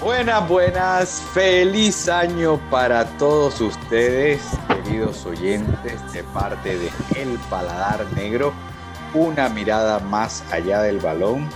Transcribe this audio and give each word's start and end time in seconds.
Buenas, 0.00 0.48
buenas, 0.48 1.22
feliz 1.34 2.08
año 2.08 2.60
para 2.70 3.04
todos 3.18 3.60
ustedes, 3.60 4.40
queridos 4.68 5.26
oyentes, 5.26 6.12
de 6.12 6.22
parte 6.22 6.78
de 6.78 6.88
El 7.16 7.36
Paladar 7.50 8.06
Negro. 8.12 8.52
Una 9.12 9.48
mirada 9.48 9.98
más 9.98 10.44
allá 10.52 10.82
del 10.82 11.00
balón. 11.00 11.48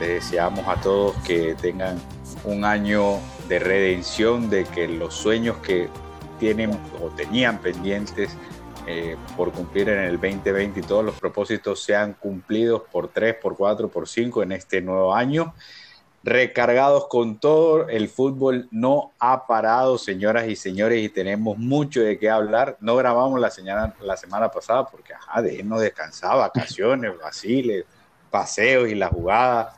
Les 0.00 0.08
deseamos 0.08 0.66
a 0.66 0.76
todos 0.76 1.14
que 1.26 1.54
tengan 1.60 2.00
un 2.44 2.64
año 2.64 3.18
de 3.48 3.58
redención, 3.58 4.48
de 4.48 4.64
que 4.64 4.88
los 4.88 5.12
sueños 5.12 5.58
que 5.58 5.90
tienen 6.38 6.70
o 7.02 7.08
tenían 7.10 7.58
pendientes 7.58 8.34
eh, 8.86 9.18
por 9.36 9.52
cumplir 9.52 9.90
en 9.90 10.04
el 10.04 10.18
2020 10.18 10.80
y 10.80 10.82
todos 10.84 11.04
los 11.04 11.16
propósitos 11.16 11.82
sean 11.82 12.14
cumplidos 12.14 12.82
por 12.90 13.08
3, 13.08 13.34
por 13.34 13.58
4, 13.58 13.90
por 13.90 14.08
5 14.08 14.42
en 14.42 14.52
este 14.52 14.80
nuevo 14.80 15.14
año 15.14 15.52
recargados 16.22 17.06
con 17.08 17.38
todo. 17.38 17.88
El 17.88 18.08
fútbol 18.08 18.68
no 18.70 19.12
ha 19.18 19.46
parado, 19.46 19.98
señoras 19.98 20.48
y 20.48 20.56
señores, 20.56 21.02
y 21.02 21.08
tenemos 21.08 21.58
mucho 21.58 22.00
de 22.00 22.18
qué 22.18 22.30
hablar. 22.30 22.76
No 22.80 22.96
grabamos 22.96 23.40
la, 23.40 23.50
señora, 23.50 23.94
la 24.00 24.16
semana 24.16 24.50
pasada 24.50 24.86
porque, 24.86 25.14
ajá, 25.14 25.42
de 25.42 25.62
no 25.62 25.78
descansar, 25.78 26.36
vacaciones, 26.36 27.18
vaciles, 27.22 27.84
paseos 28.30 28.88
y 28.88 28.94
la 28.94 29.08
jugada, 29.08 29.74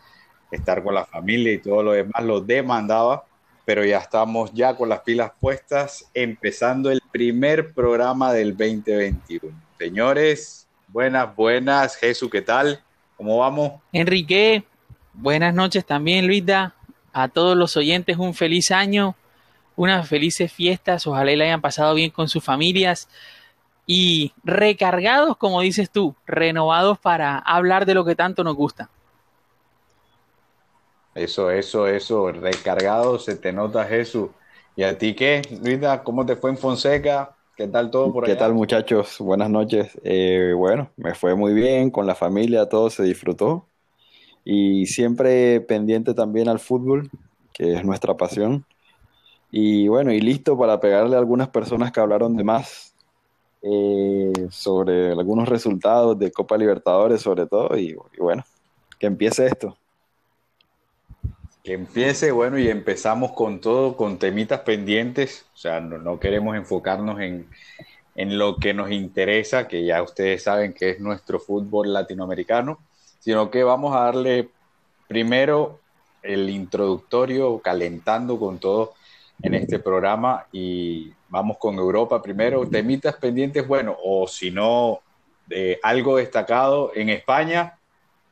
estar 0.51 0.83
con 0.83 0.95
la 0.95 1.05
familia 1.05 1.53
y 1.53 1.59
todo 1.59 1.83
lo 1.83 1.93
demás 1.93 2.23
lo 2.25 2.41
demandaba. 2.41 3.25
Pero 3.65 3.85
ya 3.85 3.99
estamos 3.99 4.53
ya 4.53 4.77
con 4.77 4.89
las 4.89 5.01
pilas 5.01 5.31
puestas, 5.39 6.11
empezando 6.15 6.91
el 6.91 7.01
primer 7.13 7.73
programa 7.73 8.33
del 8.33 8.57
2021. 8.57 9.57
Señores, 9.79 10.67
buenas, 10.89 11.35
buenas. 11.37 11.95
Jesús, 11.95 12.29
¿qué 12.29 12.43
tal? 12.43 12.83
¿Cómo 13.17 13.39
vamos? 13.39 13.75
Enrique, 13.93 14.65
Buenas 15.15 15.55
noches 15.55 15.85
también, 15.85 16.27
Luisa. 16.27 16.75
A 17.13 17.29
todos 17.29 17.57
los 17.57 17.77
oyentes, 17.77 18.17
un 18.17 18.33
feliz 18.33 18.71
año, 18.71 19.15
unas 19.77 20.09
felices 20.09 20.51
fiestas. 20.51 21.07
Ojalá 21.07 21.33
le 21.33 21.45
hayan 21.45 21.61
pasado 21.61 21.95
bien 21.95 22.11
con 22.11 22.29
sus 22.29 22.43
familias 22.43 23.09
y 23.87 24.33
recargados, 24.43 25.37
como 25.37 25.61
dices 25.61 25.91
tú, 25.91 26.15
renovados 26.27 26.99
para 26.99 27.39
hablar 27.39 27.85
de 27.85 27.95
lo 27.95 28.05
que 28.05 28.17
tanto 28.17 28.43
nos 28.43 28.57
gusta. 28.57 28.89
Eso, 31.15 31.51
eso, 31.51 31.87
eso, 31.87 32.33
recargado, 32.33 33.19
se 33.19 33.37
te 33.37 33.53
nota 33.53 33.85
Jesús. 33.85 34.31
¿Y 34.77 34.83
a 34.85 34.97
ti 34.97 35.15
qué, 35.15 35.43
Luisa? 35.63 36.03
¿Cómo 36.03 36.25
te 36.25 36.37
fue 36.37 36.51
en 36.51 36.57
Fonseca? 36.57 37.37
¿Qué 37.55 37.69
tal 37.69 37.91
todo 37.91 38.11
por 38.11 38.25
allá? 38.25 38.33
¿Qué 38.33 38.39
tal 38.39 38.55
muchachos? 38.55 39.17
Buenas 39.19 39.51
noches. 39.51 39.91
Eh, 40.05 40.55
bueno, 40.57 40.91
me 40.97 41.15
fue 41.15 41.35
muy 41.35 41.53
bien, 41.53 41.91
con 41.91 42.07
la 42.07 42.15
familia 42.15 42.67
todo 42.67 42.89
se 42.89 43.03
disfrutó 43.03 43.69
y 44.45 44.87
siempre 44.87 45.61
pendiente 45.61 46.15
también 46.15 46.49
al 46.49 46.59
fútbol, 46.59 47.11
que 47.53 47.75
es 47.75 47.85
nuestra 47.85 48.17
pasión. 48.17 48.65
Y 49.51 49.89
bueno, 49.89 50.13
y 50.13 50.21
listo 50.21 50.57
para 50.59 50.81
pegarle 50.81 51.17
a 51.17 51.19
algunas 51.19 51.49
personas 51.49 51.93
que 51.93 52.01
hablaron 52.01 52.37
de 52.37 52.45
más 52.45 52.95
eh, 53.63 54.33
sobre 54.51 55.13
algunos 55.13 55.49
resultados 55.49 56.19
de 56.19 56.33
Copa 56.33 56.57
Libertadores 56.57 57.21
sobre 57.21 57.47
todo. 57.47 57.77
Y, 57.77 57.97
bueno, 58.19 58.45
que 58.99 59.07
empiece 59.07 59.47
esto. 59.47 59.77
Que 61.63 61.75
empiece, 61.75 62.33
bueno, 62.33 62.59
y 62.59 62.69
empezamos 62.69 63.33
con 63.33 63.61
todo, 63.61 63.97
con 63.97 64.19
temitas 64.19 64.61
pendientes. 64.61 65.47
O 65.55 65.59
sea, 65.59 65.81
no, 65.81 65.99
no 65.99 66.19
queremos 66.19 66.57
enfocarnos 66.57 67.21
en, 67.21 67.47
en 68.17 68.39
lo 68.39 68.57
que 68.57 68.75
nos 68.75 68.91
interesa, 68.91 69.69
que 69.69 69.85
ya 69.85 70.03
ustedes 70.03 70.43
saben 70.43 70.73
que 70.73 70.91
es 70.91 71.01
nuestro 71.01 71.39
fútbol 71.39 71.93
latinoamericano 71.93 72.81
sino 73.23 73.53
que 73.53 73.63
vamos 73.63 73.95
a 73.95 74.01
darle 74.01 74.49
primero 75.07 75.79
el 76.23 76.51
introductorio, 76.51 77.61
calentando 77.61 78.37
con 78.37 78.59
todo 78.59 78.95
en 79.43 79.55
este 79.55 79.79
programa 79.79 80.47
y 80.51 81.13
vamos 81.29 81.57
con 81.59 81.77
Europa 81.77 82.21
primero. 82.21 82.67
Temitas 82.69 83.15
pendientes, 83.15 83.67
bueno, 83.67 83.97
o 84.03 84.27
si 84.27 84.51
no, 84.51 85.01
de 85.47 85.79
algo 85.85 86.17
destacado 86.17 86.91
en 86.97 87.11
España. 87.11 87.79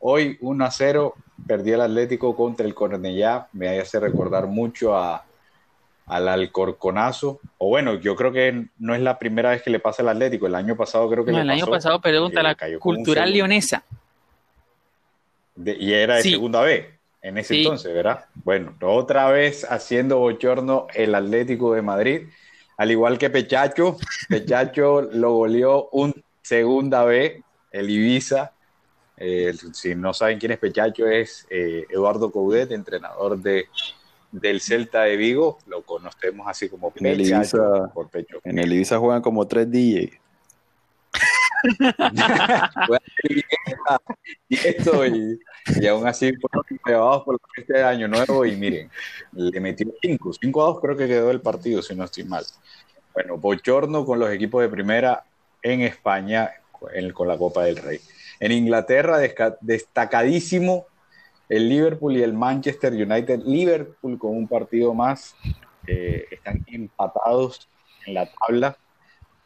Hoy 0.00 0.37
1 0.41 0.65
a 0.65 0.70
0 0.72 1.15
perdió 1.47 1.76
el 1.76 1.82
Atlético 1.82 2.34
contra 2.34 2.66
el 2.66 2.75
Cornellá. 2.75 3.47
Me 3.53 3.78
hace 3.78 4.00
recordar 4.00 4.48
mucho 4.48 4.97
a, 4.97 5.25
al 6.06 6.28
Alcorconazo. 6.28 7.38
O 7.59 7.69
bueno, 7.69 7.94
yo 7.94 8.16
creo 8.16 8.32
que 8.32 8.66
no 8.81 8.94
es 8.97 9.00
la 9.03 9.20
primera 9.20 9.50
vez 9.50 9.62
que 9.62 9.70
le 9.70 9.78
pasa 9.78 10.03
al 10.03 10.09
Atlético. 10.09 10.48
El 10.48 10.56
año 10.56 10.76
pasado 10.76 11.09
creo 11.09 11.25
que 11.25 11.31
no, 11.31 11.38
le 11.38 11.44
el 11.44 11.50
año 11.50 11.66
pasado 11.66 12.00
contra 12.00 12.42
la 12.42 12.56
Cultural 12.81 13.32
Leonesa 13.32 13.84
y 15.56 15.93
era 15.93 16.16
de 16.16 16.22
segunda 16.22 16.62
vez 16.62 16.87
en 17.22 17.38
ese 17.38 17.59
entonces, 17.59 17.93
¿verdad? 17.93 18.25
Bueno, 18.34 18.75
otra 18.83 19.31
vez 19.31 19.65
haciendo 19.65 20.19
bochorno 20.19 20.87
el 20.94 21.15
Atlético 21.15 21.75
de 21.75 21.83
Madrid, 21.83 22.28
al 22.77 22.91
igual 22.91 23.19
que 23.19 23.31
Pechacho. 23.31 23.97
Pechacho 24.28 25.03
lo 25.12 25.34
goleó 25.34 25.89
un 25.93 26.15
segunda 26.43 27.05
vez, 27.05 27.43
el 27.71 27.91
Ibiza. 27.91 28.53
Eh, 29.16 29.53
si 29.75 29.94
no 29.94 30.15
saben 30.15 30.39
quién 30.39 30.53
es 30.53 30.59
Pechacho, 30.59 31.06
es 31.06 31.47
eh, 31.50 31.84
Eduardo 31.91 32.33
Coudet, 32.33 32.72
entrenador 32.72 33.39
de, 33.39 33.66
del 34.33 34.62
Celta 34.62 35.03
de 35.03 35.16
Vigo. 35.16 35.59
Lo 35.66 35.83
conocemos 35.83 36.49
así 36.49 36.71
como 36.71 36.91
en 36.97 37.06
el 37.06 37.21
Ibiza, 37.21 37.91
por 37.93 38.09
Pecho. 38.09 38.41
En 38.44 38.59
el 38.59 38.72
Ibiza 38.72 38.99
juegan 38.99 39.21
como 39.21 39.47
tres 39.47 39.71
DJs 39.71 40.21
y 44.48 44.54
esto 44.54 45.06
y, 45.06 45.38
y, 45.81 45.87
aún 45.87 46.06
así 46.06 46.32
llevados 46.87 47.25
por 47.25 47.38
este 47.56 47.82
año 47.82 48.09
nuevo 48.09 48.47
y 48.47 48.56
miren, 48.56 48.91
le 49.32 49.60
metió 49.60 49.93
5, 50.00 50.32
5 50.41 50.62
a 50.62 50.66
2 50.66 50.81
creo 50.81 50.97
que 50.97 51.06
quedó 51.06 51.31
el 51.31 51.41
partido 51.41 51.82
si 51.82 51.94
no 51.94 52.04
estoy 52.04 52.25
mal. 52.25 52.44
Bueno, 53.12 53.37
bochorno 53.37 54.04
con 54.04 54.19
los 54.19 54.31
equipos 54.31 54.62
de 54.62 54.69
primera 54.69 55.25
en 55.62 55.82
España 55.82 56.50
con 57.12 57.28
la 57.28 57.37
Copa 57.37 57.65
del 57.65 57.77
Rey. 57.77 58.00
En 58.38 58.53
Inglaterra 58.53 59.19
destacadísimo 59.60 60.87
el 61.48 61.69
Liverpool 61.69 62.16
y 62.16 62.22
el 62.22 62.32
Manchester 62.32 62.92
United. 62.92 63.41
Liverpool 63.44 64.19
con 64.19 64.37
un 64.37 64.48
partido 64.48 64.94
más 64.94 65.34
eh, 65.87 66.25
están 66.31 66.65
empatados 66.69 67.69
en 68.06 68.15
la 68.15 68.27
tabla 68.27 68.77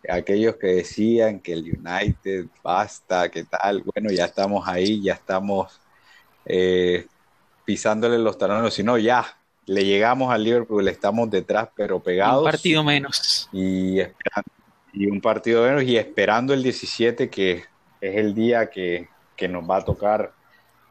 aquellos 0.09 0.57
que 0.57 0.69
decían 0.69 1.41
que 1.41 1.53
el 1.53 1.63
United 1.63 2.47
basta, 2.63 3.31
que 3.31 3.45
tal, 3.45 3.83
bueno, 3.83 4.11
ya 4.11 4.27
estamos 4.27 4.67
ahí, 4.69 5.03
ya 5.03 5.15
estamos 5.15 5.81
eh, 6.45 7.07
pisándole 7.65 8.19
los 8.19 8.37
talones, 8.37 8.75
sino 8.75 8.99
ya 8.99 9.25
le 9.67 9.85
llegamos 9.85 10.33
al 10.33 10.45
Liverpool, 10.45 10.87
estamos 10.89 11.31
detrás, 11.31 11.69
pero 11.75 12.01
pegados. 12.01 12.45
Un 12.45 12.51
partido 12.51 12.85
menos. 12.85 13.49
Y, 13.53 14.01
y 14.93 15.07
un 15.07 15.21
partido 15.21 15.65
menos 15.65 15.83
y 15.85 15.97
esperando 15.97 16.53
el 16.53 16.63
17, 16.63 17.31
que 17.31 17.65
es 18.01 18.17
el 18.17 18.35
día 18.35 18.71
que, 18.71 19.09
nos 19.49 19.69
va 19.69 19.79
a 19.79 19.85
tocar 19.85 20.33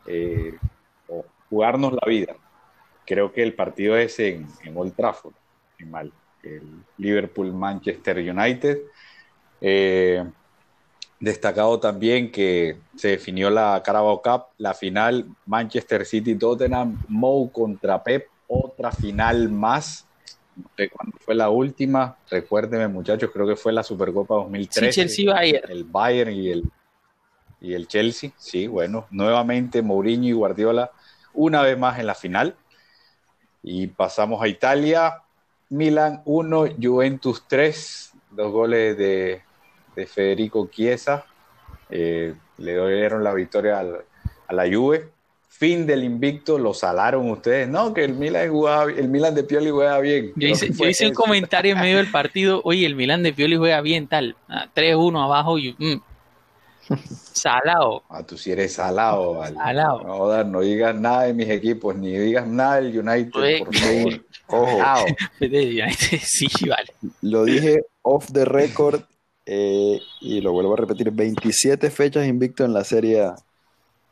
eh, 0.06 0.58
jugarnos 1.50 1.94
la 1.94 2.08
vida. 2.08 2.36
Creo 3.06 3.32
que 3.32 3.44
el 3.44 3.54
partido 3.54 3.98
es 3.98 4.20
en, 4.20 4.48
en 4.64 4.78
Old 4.78 4.96
Trafford, 4.96 5.34
en 5.80 5.92
mal 5.92 6.14
el 6.44 6.84
Liverpool-Manchester 6.98 8.18
United. 8.18 8.80
Eh, 9.66 10.22
destacado 11.22 11.80
también 11.80 12.30
que 12.30 12.80
se 12.98 13.08
definió 13.08 13.50
la 13.50 13.82
Carabao 13.82 14.22
Cup, 14.22 14.48
la 14.58 14.74
final 14.74 15.26
Manchester 15.46 16.06
City-Tottenham, 16.06 17.02
Mou 17.08 17.50
contra 17.50 18.04
Pep, 18.04 18.28
otra 18.46 18.92
final 18.92 19.48
más. 19.50 20.06
No 20.58 20.70
sé 20.76 20.90
cuándo 20.90 21.18
fue 21.18 21.34
la 21.34 21.50
última, 21.50 22.18
recuérdenme 22.30 22.90
muchachos, 22.90 23.32
creo 23.32 23.48
que 23.48 23.56
fue 23.56 23.72
la 23.72 23.84
Supercopa 23.84 24.36
2013. 24.36 24.92
Sí, 24.92 25.00
Chelsea-Bayern. 25.00 25.72
El 25.72 25.86
Bayern 25.86 26.34
y 26.34 26.50
el, 26.50 26.70
y 27.62 27.74
el 27.74 27.88
Chelsea, 27.88 28.32
sí, 28.38 28.68
bueno, 28.68 29.08
nuevamente 29.10 29.82
Mourinho 29.82 30.28
y 30.28 30.34
Guardiola 30.34 30.92
una 31.34 31.62
vez 31.62 31.80
más 31.80 32.00
en 32.00 32.08
la 32.08 32.16
final. 32.16 32.58
Y 33.64 33.88
pasamos 33.88 34.44
a 34.44 34.50
Italia, 34.50 35.22
Milan 35.70 36.22
1, 36.26 36.66
Juventus 36.82 37.46
3, 37.48 38.12
dos 38.32 38.52
goles 38.52 38.98
de, 38.98 39.42
Federico 39.96 40.70
Chiesa. 40.70 41.26
Eh, 41.90 42.34
le 42.58 42.74
dieron 42.74 43.24
la 43.24 43.34
victoria 43.34 43.80
a 43.80 44.54
la 44.54 44.64
Juve. 44.72 45.10
Fin 45.48 45.86
del 45.86 46.04
invicto, 46.04 46.58
lo 46.58 46.74
salaron 46.74 47.30
ustedes. 47.30 47.70
No, 47.70 47.94
que 47.94 48.04
el 48.04 48.14
Milan, 48.16 48.52
el 48.98 49.08
Milan 49.08 49.36
de 49.36 49.44
Pioli 49.44 49.70
juega 49.70 50.00
bien. 50.00 50.34
Yo 50.36 50.48
hice, 50.48 51.08
un 51.08 51.14
comentario 51.14 51.74
en 51.74 51.80
medio 51.80 51.98
del 51.98 52.10
partido, 52.10 52.62
oye, 52.64 52.86
el 52.86 52.96
Milan 52.96 53.22
de 53.22 53.34
Pioli 53.34 53.56
juega 53.56 53.80
bien, 53.82 54.08
tal. 54.08 54.36
3-1 54.76 55.20
ah, 55.20 55.24
abajo 55.26 55.60
y... 55.60 55.76
Mm, 55.78 56.02
Salado. 57.34 58.04
Ah, 58.10 58.24
tú 58.24 58.38
sí 58.38 58.52
eres 58.52 58.74
salado, 58.74 59.36
vale. 59.36 59.56
Salado. 59.56 60.02
No, 60.02 60.44
no 60.44 60.62
digas 60.62 60.96
nada 60.96 61.24
de 61.24 61.34
mis 61.34 61.50
equipos, 61.50 61.96
ni 61.96 62.18
digas 62.18 62.48
nada 62.48 62.82
del 62.82 63.00
United, 63.00 63.60
por 63.60 63.76
favor. 63.76 64.26
Ojo. 64.48 65.06
sí, 66.22 66.48
vale. 66.68 66.94
Lo 67.22 67.46
dije 67.46 67.82
off 68.02 68.32
the 68.32 68.46
record 68.46 69.02
eh, 69.46 70.00
y 70.22 70.42
lo 70.42 70.52
vuelvo 70.52 70.74
a 70.74 70.78
repetir: 70.78 71.12
27 71.12 71.90
fechas 71.90 72.26
invicto 72.26 72.64
en 72.64 72.74
la 72.74 72.84
serie. 72.84 73.30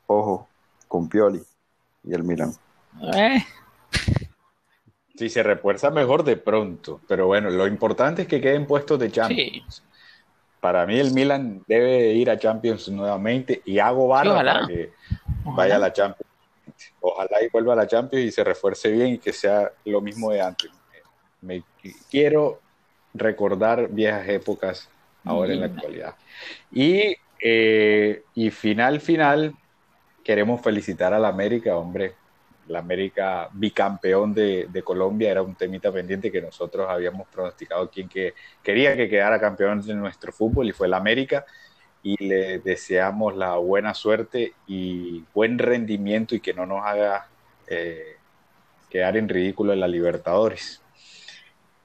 Ojo, 0.07 0.48
con 0.88 1.07
Pioli 1.07 1.42
y 2.04 2.13
el 2.13 2.24
Milan. 2.24 2.54
Eh. 3.13 3.44
Si 5.16 5.30
se 5.30 5.44
refuerza 5.44 5.89
mejor 5.92 6.24
de 6.24 6.36
pronto, 6.36 7.00
pero 7.07 7.28
bueno, 7.28 7.50
lo 7.50 7.68
importante 7.68 8.24
es 8.24 8.28
que 8.28 8.42
queden 8.42 8.66
puestos 8.66 9.00
de 9.00 9.12
Champions. 9.12 9.83
Para 10.60 10.86
mí 10.86 11.00
el 11.00 11.13
Milan 11.13 11.63
debe 11.68 12.13
ir 12.13 12.30
a 12.30 12.38
Champions 12.38 12.89
nuevamente 12.89 13.62
y 13.66 13.80
hago 13.80 14.07
barra 14.07 14.36
para 14.36 14.68
que 14.68 14.94
vaya 15.45 15.75
a 15.75 15.80
la 15.80 15.94
Champions. 15.94 16.30
Ojalá 17.00 17.44
y 17.44 17.50
vuelva 17.50 17.74
a 17.74 17.75
la 17.77 17.88
Champions 17.88 18.25
y 18.25 18.31
se 18.31 18.44
refuerce 18.44 18.92
bien 18.92 19.13
y 19.13 19.18
que 19.18 19.34
sea 19.34 19.72
lo 19.86 20.01
mismo 20.01 20.31
de 20.31 20.42
antes. 20.42 20.72
Me 21.42 21.63
quiero 22.10 22.60
recordar 23.13 23.89
viejas 23.89 24.27
épocas 24.27 24.89
ahora 25.26 25.54
en 25.54 25.60
la 25.60 25.66
actualidad. 25.68 26.16
Y, 26.72 27.16
eh, 27.40 28.24
y 28.36 28.50
final, 28.50 29.00
final, 29.02 29.54
queremos 30.24 30.62
felicitar 30.62 31.14
a 31.14 31.20
la 31.20 31.30
América, 31.30 31.78
hombre 31.78 32.16
la 32.72 32.80
América 32.80 33.50
bicampeón 33.54 34.34
de, 34.34 34.82
Colombia 34.84 35.32
era 35.32 35.42
un 35.42 35.56
temita 35.56 35.92
pendiente 35.92 36.32
que 36.32 36.42
nosotros 36.42 36.88
habíamos 36.90 37.28
pronosticado 37.28 37.90
quien 37.90 38.08
que 38.08 38.34
quería 38.64 38.96
que 38.96 39.10
quedara 39.10 39.40
campeón 39.40 39.82
de 39.82 39.94
nuestro 39.94 40.32
fútbol 40.32 40.70
y 40.70 40.72
fue 40.72 40.88
la 40.88 40.98
América 40.98 41.46
y 42.02 42.24
le 42.24 42.60
deseamos 42.60 43.36
la 43.36 43.56
buena 43.58 43.94
suerte 43.94 44.54
y 44.68 45.24
buen 45.34 45.60
rendimiento 45.60 46.34
y 46.34 46.40
que 46.40 46.54
no 46.54 46.66
nos 46.66 46.84
haga 46.84 47.28
eh, 47.68 48.16
quedar 48.90 49.18
en 49.18 49.30
ridículo 49.30 49.74
en 49.74 49.82
la 49.82 49.88
Libertadores. 49.88 50.82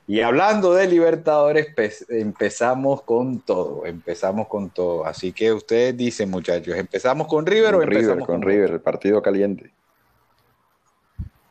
Y 0.08 0.20
hablando 0.20 0.72
de 0.72 0.86
Libertadores, 0.86 1.74
empezamos 2.08 3.02
con 3.02 3.40
todo, 3.40 3.84
empezamos 3.86 4.46
con 4.46 4.70
todo. 4.70 5.04
Así 5.04 5.32
que 5.32 5.52
ustedes 5.52 5.96
dicen, 5.96 6.30
muchachos, 6.30 6.76
¿empezamos 6.76 7.26
con 7.26 7.44
River 7.44 7.74
o 7.74 7.82
empezamos 7.82 8.26
con, 8.26 8.40
con 8.40 8.42
River, 8.42 8.70
el 8.70 8.80
partido 8.80 9.20
caliente? 9.20 9.72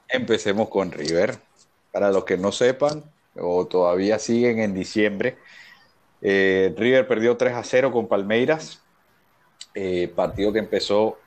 Empecemos 0.08 0.70
con 0.70 0.92
River. 0.92 1.38
Para 1.92 2.12
los 2.12 2.24
que 2.24 2.38
no 2.38 2.52
sepan 2.52 3.04
o 3.36 3.66
todavía 3.66 4.20
siguen 4.20 4.60
en 4.60 4.74
diciembre, 4.74 5.38
eh, 6.22 6.74
River 6.78 7.08
perdió 7.08 7.36
3 7.36 7.54
a 7.56 7.64
0 7.64 7.92
con 7.92 8.08
Palmeiras, 8.08 8.82
eh, 9.74 10.12
partido 10.16 10.54
que 10.54 10.60
empezó 10.60 11.18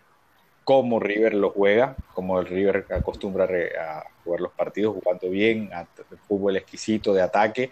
como 0.68 1.00
River 1.00 1.32
lo 1.32 1.48
juega, 1.48 1.96
como 2.12 2.38
el 2.38 2.46
River 2.46 2.84
acostumbra 2.90 3.44
a 3.80 4.04
jugar 4.22 4.42
los 4.42 4.52
partidos, 4.52 4.96
jugando 4.96 5.30
bien, 5.30 5.70
a, 5.72 5.86
fútbol 6.26 6.58
exquisito 6.58 7.14
de 7.14 7.22
ataque, 7.22 7.70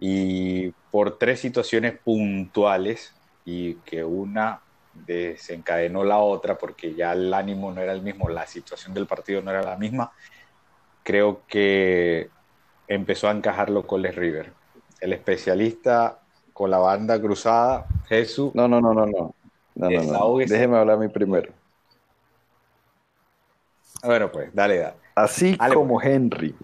y 0.00 0.70
por 0.90 1.18
tres 1.18 1.40
situaciones 1.40 1.98
puntuales, 2.02 3.12
y 3.44 3.74
que 3.84 4.02
una 4.02 4.62
desencadenó 4.94 6.02
la 6.02 6.16
otra 6.16 6.56
porque 6.56 6.94
ya 6.94 7.12
el 7.12 7.34
ánimo 7.34 7.70
no 7.70 7.82
era 7.82 7.92
el 7.92 8.00
mismo, 8.00 8.30
la 8.30 8.46
situación 8.46 8.94
del 8.94 9.06
partido 9.06 9.42
no 9.42 9.50
era 9.50 9.62
la 9.62 9.76
misma, 9.76 10.10
creo 11.02 11.42
que 11.46 12.30
empezó 12.88 13.28
a 13.28 13.32
encajar 13.32 13.68
los 13.68 13.86
goles 13.86 14.16
River. 14.16 14.50
El 14.98 15.12
especialista 15.12 16.20
con 16.54 16.70
la 16.70 16.78
banda 16.78 17.20
cruzada, 17.20 17.86
Jesús. 18.08 18.54
No, 18.54 18.66
no, 18.66 18.80
no, 18.80 18.94
no, 18.94 19.04
no. 19.04 19.34
no, 19.74 19.90
no, 19.90 20.38
Déjeme 20.38 20.78
hablar 20.78 20.96
a 20.96 21.00
mí 21.00 21.08
primero. 21.08 21.52
Bueno, 24.04 24.30
pues, 24.30 24.50
dale, 24.54 24.78
dale. 24.78 24.96
Así 25.14 25.56
como 25.56 25.94
pues. 25.94 26.06
Henry 26.06 26.54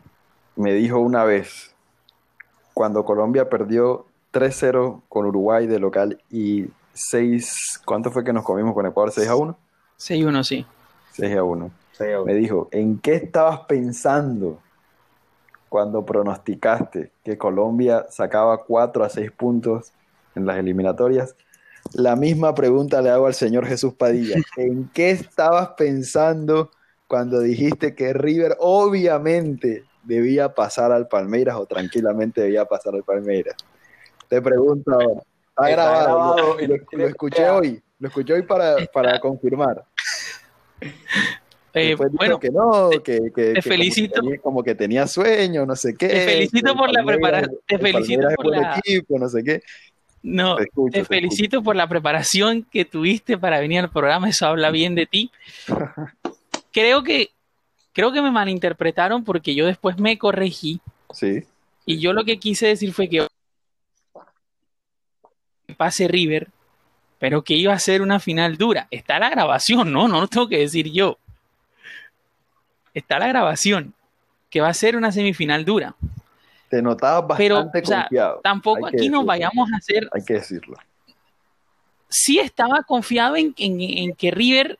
me 0.56 0.74
dijo 0.74 0.98
una 0.98 1.24
vez, 1.24 1.74
cuando 2.74 3.04
Colombia 3.04 3.48
perdió 3.48 4.06
3-0 4.32 5.02
con 5.08 5.26
Uruguay 5.26 5.66
de 5.66 5.78
local 5.78 6.20
y 6.30 6.66
6, 6.92 7.82
¿cuánto 7.84 8.10
fue 8.10 8.24
que 8.24 8.32
nos 8.32 8.44
comimos 8.44 8.74
con 8.74 8.86
Ecuador? 8.86 9.12
¿6 9.12 9.26
a 9.26 9.36
1? 9.36 9.58
6 9.96 10.24
a 10.24 10.28
1, 10.28 10.44
sí. 10.44 10.66
6 11.12 11.36
a 11.36 11.42
1. 11.44 11.70
Me 12.24 12.34
dijo, 12.34 12.68
¿en 12.72 12.98
qué 12.98 13.14
estabas 13.14 13.60
pensando 13.60 14.58
cuando 15.68 16.04
pronosticaste 16.04 17.10
que 17.22 17.36
Colombia 17.36 18.06
sacaba 18.10 18.64
4 18.64 19.04
a 19.04 19.08
6 19.08 19.30
puntos 19.32 19.92
en 20.34 20.46
las 20.46 20.58
eliminatorias? 20.58 21.36
La 21.92 22.16
misma 22.16 22.54
pregunta 22.54 23.02
le 23.02 23.10
hago 23.10 23.26
al 23.26 23.34
señor 23.34 23.66
Jesús 23.66 23.94
Padilla. 23.94 24.36
¿En 24.56 24.88
qué 24.94 25.10
estabas 25.10 25.70
pensando 25.76 26.70
cuando 27.10 27.40
dijiste 27.40 27.96
que 27.96 28.12
River 28.12 28.54
obviamente 28.60 29.82
debía 30.04 30.54
pasar 30.54 30.92
al 30.92 31.08
Palmeiras 31.08 31.56
o 31.56 31.66
tranquilamente 31.66 32.40
debía 32.40 32.66
pasar 32.66 32.94
al 32.94 33.02
Palmeiras? 33.02 33.56
Te 34.28 34.40
pregunto 34.40 34.92
ahora. 34.92 35.20
Está, 35.48 35.68
grabado, 35.70 36.56
lo, 36.92 37.06
escuché 37.06 37.50
hoy, 37.50 37.82
lo 37.98 38.06
escuché 38.06 38.34
hoy 38.34 38.42
para, 38.42 38.76
para 38.92 39.18
confirmar. 39.18 39.84
Eh, 41.74 41.96
bueno, 42.12 42.38
que 42.38 42.50
no, 42.50 42.90
que, 43.02 43.20
te 43.34 43.60
felicito. 43.60 44.22
Como 44.40 44.62
que, 44.62 44.76
tenía, 44.76 45.08
sueño, 45.08 45.66
no 45.66 45.74
sé 45.74 45.96
qué. 45.96 46.06
Te 46.06 46.20
felicito 46.20 46.76
por 46.76 46.92
la 46.92 47.04
preparación. 47.04 47.58
Te 47.66 47.78
felicito 47.78 48.28
por 48.36 48.46
la. 48.46 48.76
Equipo, 48.78 49.18
no 49.18 49.28
sé 49.28 49.42
qué. 49.42 49.62
No, 50.22 50.56
te, 50.92 51.04
felicito 51.04 51.60
por 51.60 51.74
la 51.74 51.88
preparación 51.88 52.66
que 52.70 52.84
tuviste 52.84 53.36
para 53.36 53.58
venir 53.58 53.80
al 53.80 53.90
programa. 53.90 54.28
Eso 54.28 54.46
habla 54.46 54.70
bien 54.70 54.94
de 54.94 55.06
ti. 55.06 55.32
creo 56.72 57.02
que 57.02 57.30
creo 57.92 58.12
que 58.12 58.22
me 58.22 58.30
malinterpretaron 58.30 59.24
porque 59.24 59.54
yo 59.54 59.66
después 59.66 59.98
me 59.98 60.18
corregí. 60.18 60.80
Sí. 61.12 61.44
Y 61.86 61.98
yo 61.98 62.12
lo 62.12 62.24
que 62.24 62.38
quise 62.38 62.66
decir 62.66 62.92
fue 62.92 63.08
que 63.08 63.26
pase 65.76 66.08
River, 66.08 66.48
pero 67.18 67.42
que 67.42 67.54
iba 67.54 67.72
a 67.72 67.78
ser 67.78 68.02
una 68.02 68.20
final 68.20 68.56
dura. 68.56 68.86
Está 68.90 69.18
la 69.18 69.30
grabación, 69.30 69.92
no, 69.92 70.08
no 70.08 70.20
lo 70.20 70.28
tengo 70.28 70.48
que 70.48 70.58
decir 70.58 70.90
yo 70.90 71.18
está 72.94 73.18
la 73.18 73.28
grabación, 73.28 73.94
que 74.48 74.60
va 74.60 74.68
a 74.68 74.74
ser 74.74 74.96
una 74.96 75.12
semifinal 75.12 75.64
dura. 75.64 75.94
Te 76.68 76.80
notabas 76.82 77.26
bastante 77.26 77.82
confiado. 77.82 78.40
tampoco 78.42 78.86
aquí 78.86 79.08
nos 79.08 79.24
vayamos 79.24 79.70
a 79.72 79.76
hacer. 79.76 80.08
Hay 80.12 80.24
que 80.24 80.34
decirlo. 80.34 80.76
Sí 82.08 82.38
estaba 82.38 82.82
confiado 82.82 83.36
en, 83.36 83.52
que 83.54 84.30
River, 84.30 84.78